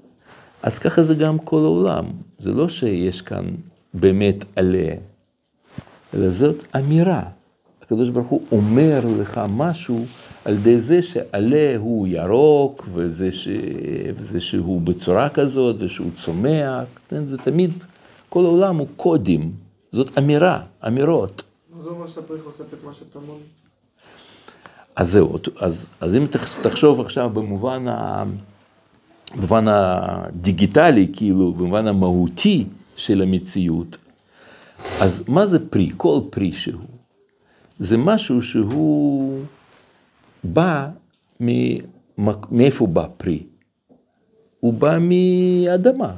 אז 0.64 0.80
ככה 0.80 1.04
זה 1.04 1.16
גם 1.16 1.38
כל 1.40 1.60
העולם, 1.60 2.06
זה 2.40 2.52
לא 2.52 2.70
שיש 2.70 3.22
כאן 3.22 3.46
באמת 3.94 4.46
עלה, 4.56 4.94
אלא 6.14 6.30
זאת 6.30 6.64
אמירה. 6.76 7.24
הקדוש 7.82 8.10
ברוך 8.10 8.28
הוא 8.28 8.42
אומר 8.52 9.00
לך 9.20 9.42
משהו 9.50 10.06
על 10.46 10.54
ידי 10.54 10.82
זה 10.82 11.02
שעלה 11.02 11.76
הוא 11.78 12.08
ירוק, 12.08 12.88
וזה, 12.94 13.32
ש... 13.32 13.48
וזה 14.16 14.42
שהוא 14.42 14.82
בצורה 14.82 15.30
כזאת, 15.30 15.76
ושהוא 15.80 16.12
צומח? 16.16 16.86
זה 17.12 17.38
תמיד, 17.38 17.72
כל 18.30 18.46
העולם 18.46 18.78
הוא 18.78 18.88
קודים, 18.96 19.52
זאת 19.92 20.18
אמירה, 20.18 20.64
אמירות. 20.88 21.44
מה 21.76 21.82
זה 21.82 21.90
אומר 21.90 22.08
שהפרי 22.08 22.42
חושף 22.42 22.74
את 22.74 22.84
מה 22.84 22.94
שטמון? 22.94 23.40
אז 24.96 25.12
זהו, 25.12 25.38
אז, 25.60 25.90
אז 26.02 26.16
אם 26.16 26.26
תחשוב 26.62 27.02
עכשיו 27.02 27.30
במובן, 27.30 27.88
ה, 27.88 28.24
במובן 29.36 29.66
הדיגיטלי, 29.68 31.08
כאילו, 31.14 31.54
במובן 31.54 31.88
המהותי 31.88 32.66
של 32.96 33.22
המציאות, 33.22 33.98
אז 35.00 35.24
מה 35.28 35.46
זה 35.46 35.70
פרי? 35.70 35.92
כל 35.98 36.20
פרי 36.30 36.54
שהוא. 36.54 36.82
זה 37.80 37.98
משהו 37.98 38.42
שהוא 38.42 39.44
בא, 40.44 40.90
מאיפה 42.52 42.88
בא 42.88 43.08
פרי? 43.18 43.44
הוא 44.60 44.74
בא 44.74 44.98
מאדמה. 45.00 46.14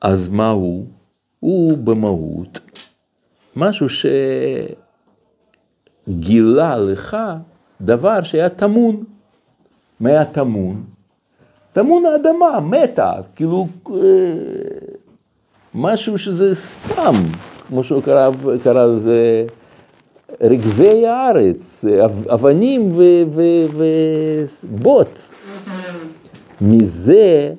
אז 0.00 0.28
מה 0.28 0.50
הוא? 0.50 0.86
הוא 1.40 1.78
במהות 1.78 2.60
משהו 3.56 3.86
שגילה 6.08 6.78
לך 6.78 7.16
דבר 7.80 8.22
שהיה 8.22 8.48
טמון. 8.48 9.04
מה 10.00 10.08
היה 10.08 10.24
טמון? 10.24 10.84
טמון 11.72 12.04
האדמה, 12.06 12.60
מתה, 12.60 13.12
כאילו 13.36 13.66
אה, 13.90 13.94
משהו 15.74 16.18
שזה 16.18 16.54
סתם, 16.54 17.14
כמו 17.68 17.84
שהוא 17.84 18.02
קרא, 18.02 18.30
קרא 18.64 18.86
לזה 18.86 19.46
רגבי 20.40 21.06
הארץ, 21.06 21.84
אבנים 22.34 22.92
ובוץ. 24.62 25.32
מזה 26.60 27.52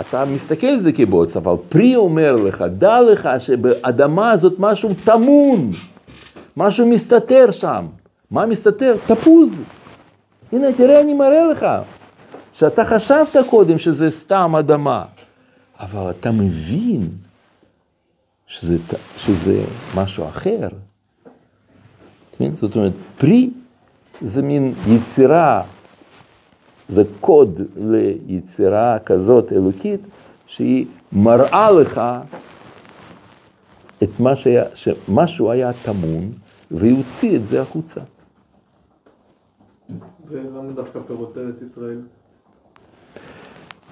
אתה 0.00 0.24
מסתכל 0.24 0.66
על 0.66 0.80
זה 0.80 0.92
כבוץ, 0.92 1.36
אבל 1.36 1.54
פרי 1.68 1.96
אומר 1.96 2.36
לך, 2.36 2.64
דע 2.78 3.00
לך 3.00 3.28
שבאדמה 3.38 4.30
הזאת 4.30 4.54
משהו 4.58 4.90
טמון, 5.04 5.70
משהו 6.56 6.86
מסתתר 6.86 7.52
שם. 7.52 7.86
מה 8.30 8.46
מסתתר? 8.46 8.96
תפוז. 9.06 9.60
הנה, 10.52 10.72
תראה, 10.72 11.00
אני 11.00 11.14
מראה 11.14 11.44
לך, 11.44 11.66
שאתה 12.52 12.84
חשבת 12.84 13.36
קודם 13.50 13.78
שזה 13.78 14.10
סתם 14.10 14.54
אדמה, 14.58 15.04
אבל 15.80 16.10
אתה 16.10 16.30
מבין 16.30 17.08
שזה, 18.46 18.76
שזה 19.18 19.60
משהו 19.94 20.28
אחר. 20.28 20.68
זאת 22.54 22.76
אומרת, 22.76 22.92
פרי 23.18 23.50
זה 24.22 24.42
מין 24.42 24.74
יצירה, 24.88 25.62
זה 26.88 27.02
קוד 27.20 27.60
ליצירה 27.76 28.98
כזאת 28.98 29.52
אלוקית, 29.52 30.00
שהיא 30.46 30.86
מראה 31.12 31.70
לך 31.70 32.00
את 34.02 34.20
מה 34.20 34.36
שהיה, 34.36 34.64
שמשהו 34.74 35.50
היה 35.50 35.72
טמון, 35.72 36.32
והיא 36.70 36.96
הוציא 36.96 37.36
את 37.36 37.46
זה 37.46 37.62
החוצה. 37.62 38.00
ולמה 40.28 40.72
דווקא 40.72 40.98
פירות 41.06 41.38
ארץ 41.38 41.62
ישראל? 41.62 42.00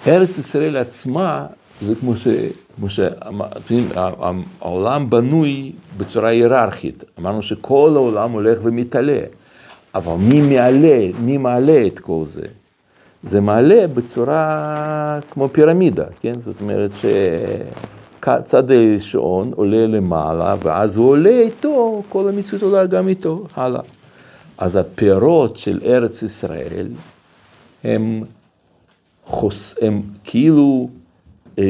ארץ 0.07 0.39
ישראל 0.39 0.77
עצמה 0.77 1.47
זה 1.81 1.95
כמו 1.95 2.17
ש... 2.17 2.29
כמו 2.77 2.87
שהעולם 3.71 5.11
בנוי 5.11 5.73
בצורה 5.97 6.29
היררכית. 6.29 7.05
אמרנו 7.19 7.43
שכל 7.43 7.93
העולם 7.95 8.31
הולך 8.31 8.59
ומתעלה. 8.63 9.21
אבל 9.95 10.17
מי 10.29 10.55
מעלה, 10.55 11.11
מי 11.21 11.39
מעלה 11.39 11.87
את 11.87 11.99
כל 11.99 12.23
זה? 12.25 12.47
זה 13.27 13.41
מעלה 13.41 13.87
בצורה 13.87 15.19
כמו 15.31 15.49
פירמידה, 15.49 16.05
כן? 16.21 16.41
זאת 16.41 16.61
אומרת 16.61 16.91
הצד 18.23 18.71
הראשון 18.71 19.53
עולה 19.57 19.87
למעלה, 19.87 20.57
ואז 20.63 20.97
הוא 20.97 21.09
עולה 21.11 21.41
איתו, 21.41 22.03
כל 22.09 22.29
המציאות 22.29 22.63
עולה 22.63 22.87
גם 22.87 23.09
איתו, 23.09 23.45
הלאה. 23.57 23.81
אז 24.59 24.77
הפירות 24.77 25.57
של 25.57 25.81
ארץ 25.85 26.23
ישראל 26.23 26.87
הם, 27.85 28.23
חוס, 29.27 29.75
הם 29.81 30.03
כאילו, 30.25 30.89
אה, 31.59 31.65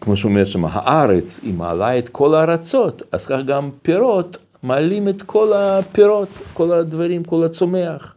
כמו 0.00 0.16
שאומר 0.16 0.44
שם, 0.44 0.64
הארץ 0.64 1.40
היא 1.42 1.54
מעלה 1.54 1.98
את 1.98 2.08
כל 2.08 2.34
הארצות, 2.34 3.02
אז 3.12 3.26
כך 3.26 3.38
גם 3.46 3.70
פירות 3.82 4.36
מעלים 4.62 5.08
את 5.08 5.22
כל 5.22 5.52
הפירות, 5.52 6.28
כל 6.54 6.72
הדברים, 6.72 7.24
כל 7.24 7.44
הצומח. 7.44 8.13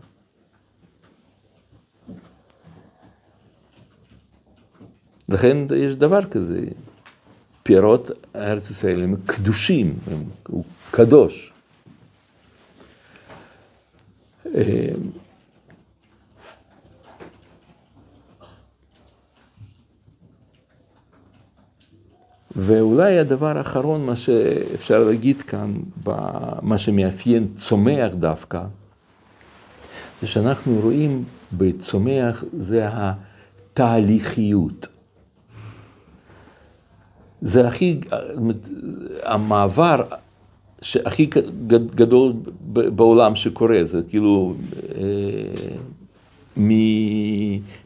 לכן 5.30 5.58
יש 5.76 5.96
דבר 5.96 6.26
כזה, 6.26 6.60
פירות 7.64 8.12
ארץ 8.36 8.70
ישראל 8.70 9.04
הם 9.04 9.16
קדושים, 9.26 9.96
הם, 10.12 10.24
הוא 10.48 10.64
קדוש. 10.92 11.54
אה, 14.56 14.90
ואולי 22.56 23.20
הדבר 23.20 23.58
האחרון, 23.58 24.06
מה 24.06 24.16
שאפשר 24.16 25.04
להגיד 25.04 25.42
כאן, 25.42 25.74
מה 26.62 26.78
שמאפיין 26.78 27.48
צומח 27.56 28.14
דווקא, 28.14 28.64
זה 30.22 30.28
שאנחנו 30.28 30.80
רואים 30.84 31.24
בצומח 31.58 32.44
זה 32.58 32.88
התהליכיות. 32.92 34.88
זה 37.42 37.68
הכי, 37.68 38.00
המעבר 39.24 40.04
שהכי 40.82 41.30
גדול 41.96 42.34
בעולם 42.72 43.36
שקורה, 43.36 43.80
זה 43.84 44.02
כאילו 44.10 44.54
אה, 44.96 45.02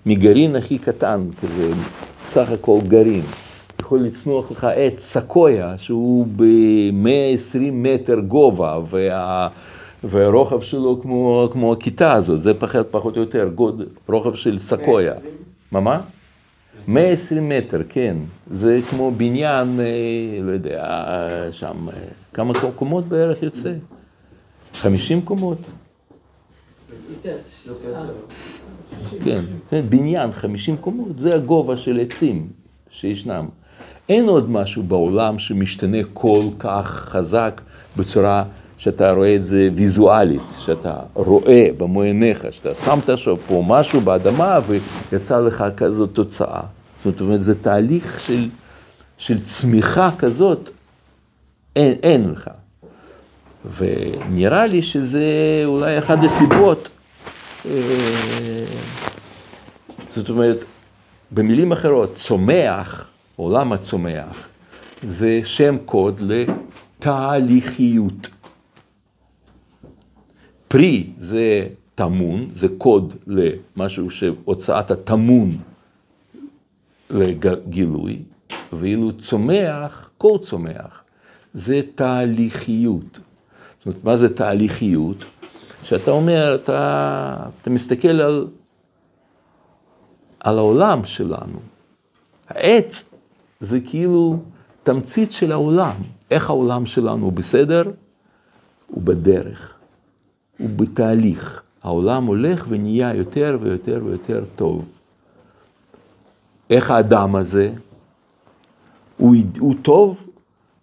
מגרעין 0.06 0.56
הכי 0.56 0.78
קטן, 0.78 1.28
כזה, 1.42 1.72
סך 2.28 2.50
הכל 2.52 2.80
גרעין. 2.88 3.24
יכול 3.82 4.00
לצמוח 4.00 4.52
לך 4.52 4.68
עץ 4.76 5.00
סקויה 5.00 5.78
שהוא 5.78 6.28
ב-120 6.36 7.60
מטר 7.72 8.20
גובה, 8.20 8.80
וה... 8.90 9.48
והרוחב 10.04 10.62
שלו 10.62 11.00
כמו, 11.02 11.50
כמו 11.52 11.74
הכיתה 11.74 12.14
הזאת, 12.14 12.42
זה 12.42 12.54
פחות, 12.54 12.88
פחות 12.92 13.16
או 13.18 13.22
יותר 13.22 13.50
גוד, 13.56 13.82
רוחב 14.08 14.36
של 14.36 14.60
סקויה. 14.60 15.14
120? 15.14 15.34
מה 15.72 15.80
מה? 15.80 16.02
120 16.88 17.50
מטר, 17.50 17.82
כן. 17.90 18.18
זה 18.54 18.80
כמו 18.90 19.12
בניין, 19.12 19.80
אה, 19.80 19.86
לא 20.44 20.52
יודע, 20.52 21.08
שם, 21.52 21.90
אה, 21.90 21.94
כמה 22.34 22.54
קומות 22.76 23.08
בערך 23.08 23.44
יוצא? 23.44 23.74
50 24.74 25.22
קומות? 25.22 25.58
כן, 29.24 29.42
כן, 29.70 29.82
בניין 29.90 30.32
50 30.32 30.78
קומות, 30.78 31.20
זה 31.20 31.36
הגובה 31.36 31.78
של 31.78 32.00
עצים 32.00 32.48
שישנם. 32.90 33.46
אין 34.10 34.30
עוד 34.30 34.50
משהו 34.50 34.84
בעולם 34.84 35.40
שמשתנה 35.40 35.98
כל 36.14 36.44
כך 36.60 36.88
חזק 37.12 37.62
בצורה 37.98 38.44
שאתה 38.82 39.12
רואה 39.12 39.36
את 39.36 39.46
זה 39.46 39.70
ויזואלית, 39.76 40.42
שאתה 40.60 41.00
רואה 41.14 41.68
במו 41.78 42.02
עיניך, 42.02 42.46
שאתה 42.52 42.76
שמת 42.76 43.10
עכשיו 43.10 43.38
פה 43.48 43.64
משהו 43.68 44.02
באדמה 44.02 44.60
ויצא 45.12 45.40
לך 45.40 45.64
כזאת 45.78 46.10
תוצאה. 46.14 46.62
זאת 47.04 47.22
אומרת, 47.22 47.44
זה 47.44 47.56
תהליך 47.56 48.20
של, 48.20 48.50
של 49.18 49.44
צמיחה 49.44 50.10
כזאת, 50.18 50.70
אין, 51.76 51.94
אין 52.04 52.32
לך. 52.32 52.50
ונראה 53.78 54.66
לי 54.66 54.82
שזה 54.82 55.26
אולי 55.66 56.00
אחת 56.00 56.18
הסיבות, 56.24 56.90
אה, 57.66 57.72
זאת 60.08 60.30
אומרת, 60.30 60.58
במילים 61.32 61.72
אחרות, 61.72 62.16
צומח, 62.16 63.06
עולם 63.36 63.74
הצומח, 63.74 64.48
זה 65.08 65.40
שם 65.44 65.78
קוד 65.86 66.22
לתהליכיות. 67.00 68.28
פרי 70.72 71.08
זה 71.20 71.68
טמון, 71.96 72.50
זה 72.54 72.68
קוד 72.78 73.14
למשהו 73.28 74.10
שהוצאת 74.10 74.92
הטמון 74.92 75.58
לגילוי, 77.10 78.20
ואילו 78.74 79.18
צומח, 79.18 80.10
כל 80.18 80.38
צומח, 80.42 81.04
זה 81.54 81.82
תהליכיות. 81.96 83.20
זאת 83.78 83.86
אומרת, 83.86 84.04
מה 84.04 84.18
זה 84.18 84.36
תהליכיות? 84.36 85.26
שאתה 85.84 86.12
אומר, 86.12 86.56
אתה, 86.56 87.46
אתה 87.62 87.70
מסתכל 87.70 88.08
על, 88.08 88.48
על 90.40 90.58
העולם 90.58 91.06
שלנו. 91.06 91.60
העץ 92.48 93.14
זה 93.60 93.80
כאילו 93.80 94.40
תמצית 94.84 95.32
של 95.32 95.52
העולם. 95.52 95.96
איך 96.32 96.50
העולם 96.50 96.86
שלנו 96.86 97.32
בסדר? 97.32 97.84
הוא 98.88 99.04
בדרך. 99.04 99.81
הוא 100.62 100.70
בתהליך. 100.76 101.62
העולם 101.84 102.26
הולך 102.26 102.66
ונהיה 102.70 103.14
יותר 103.16 103.58
ויותר 103.62 104.02
ויותר 104.06 104.44
טוב. 104.56 104.86
איך 106.70 106.92
האדם 106.92 107.36
הזה? 107.36 107.74
הוא, 109.18 109.36
הוא 109.60 109.76
טוב, 109.82 110.28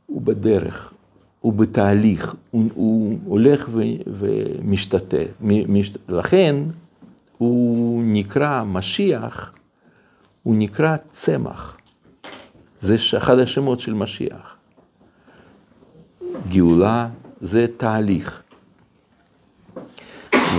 הוא 0.07 0.23
בדרך, 0.23 0.93
הוא 1.41 1.53
בתהליך, 1.53 2.35
הוא, 2.51 2.65
הוא 2.75 3.19
הולך 3.25 3.69
ו, 3.73 3.83
ומשתתה. 4.07 5.17
משת, 5.41 6.11
לכן 6.11 6.57
הוא 7.39 8.03
נקרא 8.05 8.65
משיח, 8.65 9.53
הוא 10.43 10.57
נקרא 10.57 10.97
צמח. 11.11 11.77
זה 12.81 12.97
אחד 13.17 13.39
השמות 13.39 13.81
של 13.81 13.95
משיח. 13.95 14.57
גאולה 16.49 17.09
זה 17.41 17.67
תהליך. 17.77 18.43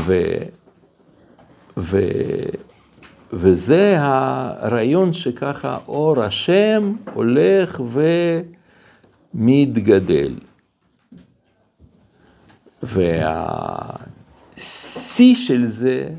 ו, 0.06 0.22
ו, 1.78 2.00
וזה 3.34 3.96
הרעיון 4.00 5.14
שככה 5.14 5.78
אור 5.88 6.24
השם 6.24 6.94
הולך 7.14 7.82
ומתגדל. 9.34 10.34
והשיא 14.54 15.36
של 15.36 15.68
זה, 15.68 16.10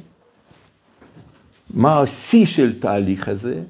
מה 1.75 2.01
השיא 2.01 2.47
של 2.47 2.81
תהליך 2.81 3.29
הזה? 3.29 3.61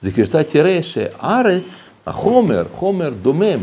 זה 0.00 0.10
כשאתה 0.12 0.44
תראה 0.44 0.82
שארץ, 0.82 1.90
החומר, 2.06 2.64
חומר 2.72 3.10
דומם, 3.22 3.60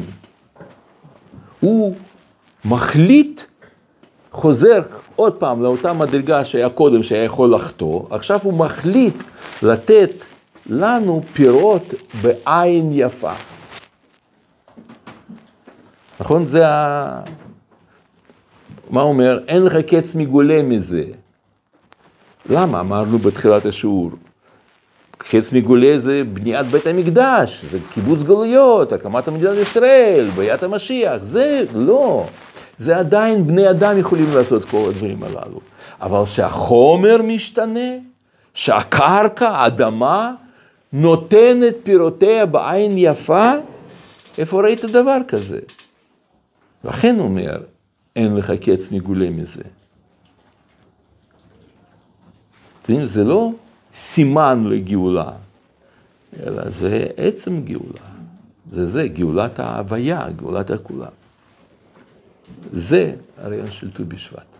הוא 1.60 1.96
מחליט, 2.66 3.42
חוזר 4.36 4.82
עוד 5.16 5.34
פעם 5.34 5.64
לאותה 5.64 5.94
מדרגה 5.94 6.46
שהיה 6.46 6.70
קודם, 6.70 7.04
שהיה 7.04 7.24
יכול 7.24 7.54
לחטוא, 7.54 8.02
עכשיו 8.10 8.40
הוא 8.44 8.54
מחליט 8.54 9.24
לתת 9.64 10.10
לנו 10.70 11.22
פירות 11.34 11.94
בעין 12.22 12.90
יפה. 12.94 13.34
נכון? 16.20 16.46
זה 16.46 16.68
ה... 16.68 17.22
מה 18.90 19.02
אומר? 19.02 19.40
אין 19.48 19.64
לך 19.64 19.76
קץ 19.76 20.16
מגולה 20.16 20.64
מזה. 20.64 21.04
למה? 22.50 22.80
אמרנו 22.80 23.18
בתחילת 23.18 23.66
השיעור. 23.66 24.12
קץ 25.18 25.54
מגולה 25.54 26.00
זה 26.00 26.22
בניית 26.34 26.66
בית 26.66 26.88
המקדש, 26.88 27.66
זה 27.72 27.78
קיבוץ 27.94 28.24
גלויות, 28.24 28.94
הקמת 28.94 29.28
המדינת 29.28 29.58
ישראל, 29.58 30.30
בעיית 30.36 30.64
המשיח, 30.64 31.24
זה 31.24 31.66
לא. 31.76 32.26
זה 32.80 32.98
עדיין 32.98 33.48
בני 33.48 33.70
אדם 33.70 33.98
יכולים 33.98 34.26
לעשות 34.34 34.66
כל 34.66 34.90
הדברים 34.90 35.24
הללו. 35.24 35.60
אבל 36.02 36.26
שהחומר 36.26 37.22
משתנה, 37.22 37.90
שהקרקע, 38.54 39.50
האדמה, 39.50 40.34
נותנת 40.94 41.76
פירותיה 41.84 42.46
בעין 42.46 42.94
יפה, 42.98 43.52
איפה 44.38 44.62
ראית 44.62 44.86
דבר 44.86 45.18
כזה? 45.28 45.60
לכן 46.84 47.20
אומר, 47.20 47.62
אין 48.16 48.36
לך 48.36 48.52
קץ 48.52 48.92
מגולה 48.92 49.30
מזה. 49.30 49.64
אתם 52.82 52.94
יודעים, 52.94 53.08
זה 53.08 53.24
לא 53.24 53.52
סימן 53.94 54.64
לגאולה, 54.70 55.32
אלא 56.44 56.70
זה 56.70 57.08
עצם 57.18 57.62
גאולה. 57.62 58.06
זה 58.72 58.88
זה, 58.88 59.08
גאולת 59.08 59.60
ההוויה, 59.60 60.30
גאולת 60.36 60.72
הכולה. 60.72 61.08
זה 62.74 63.16
הרעיון 63.38 63.72
של 63.72 63.92
ט"ו 63.92 64.06
בשבט. 64.08 64.58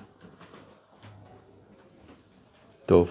טוב. 2.86 3.10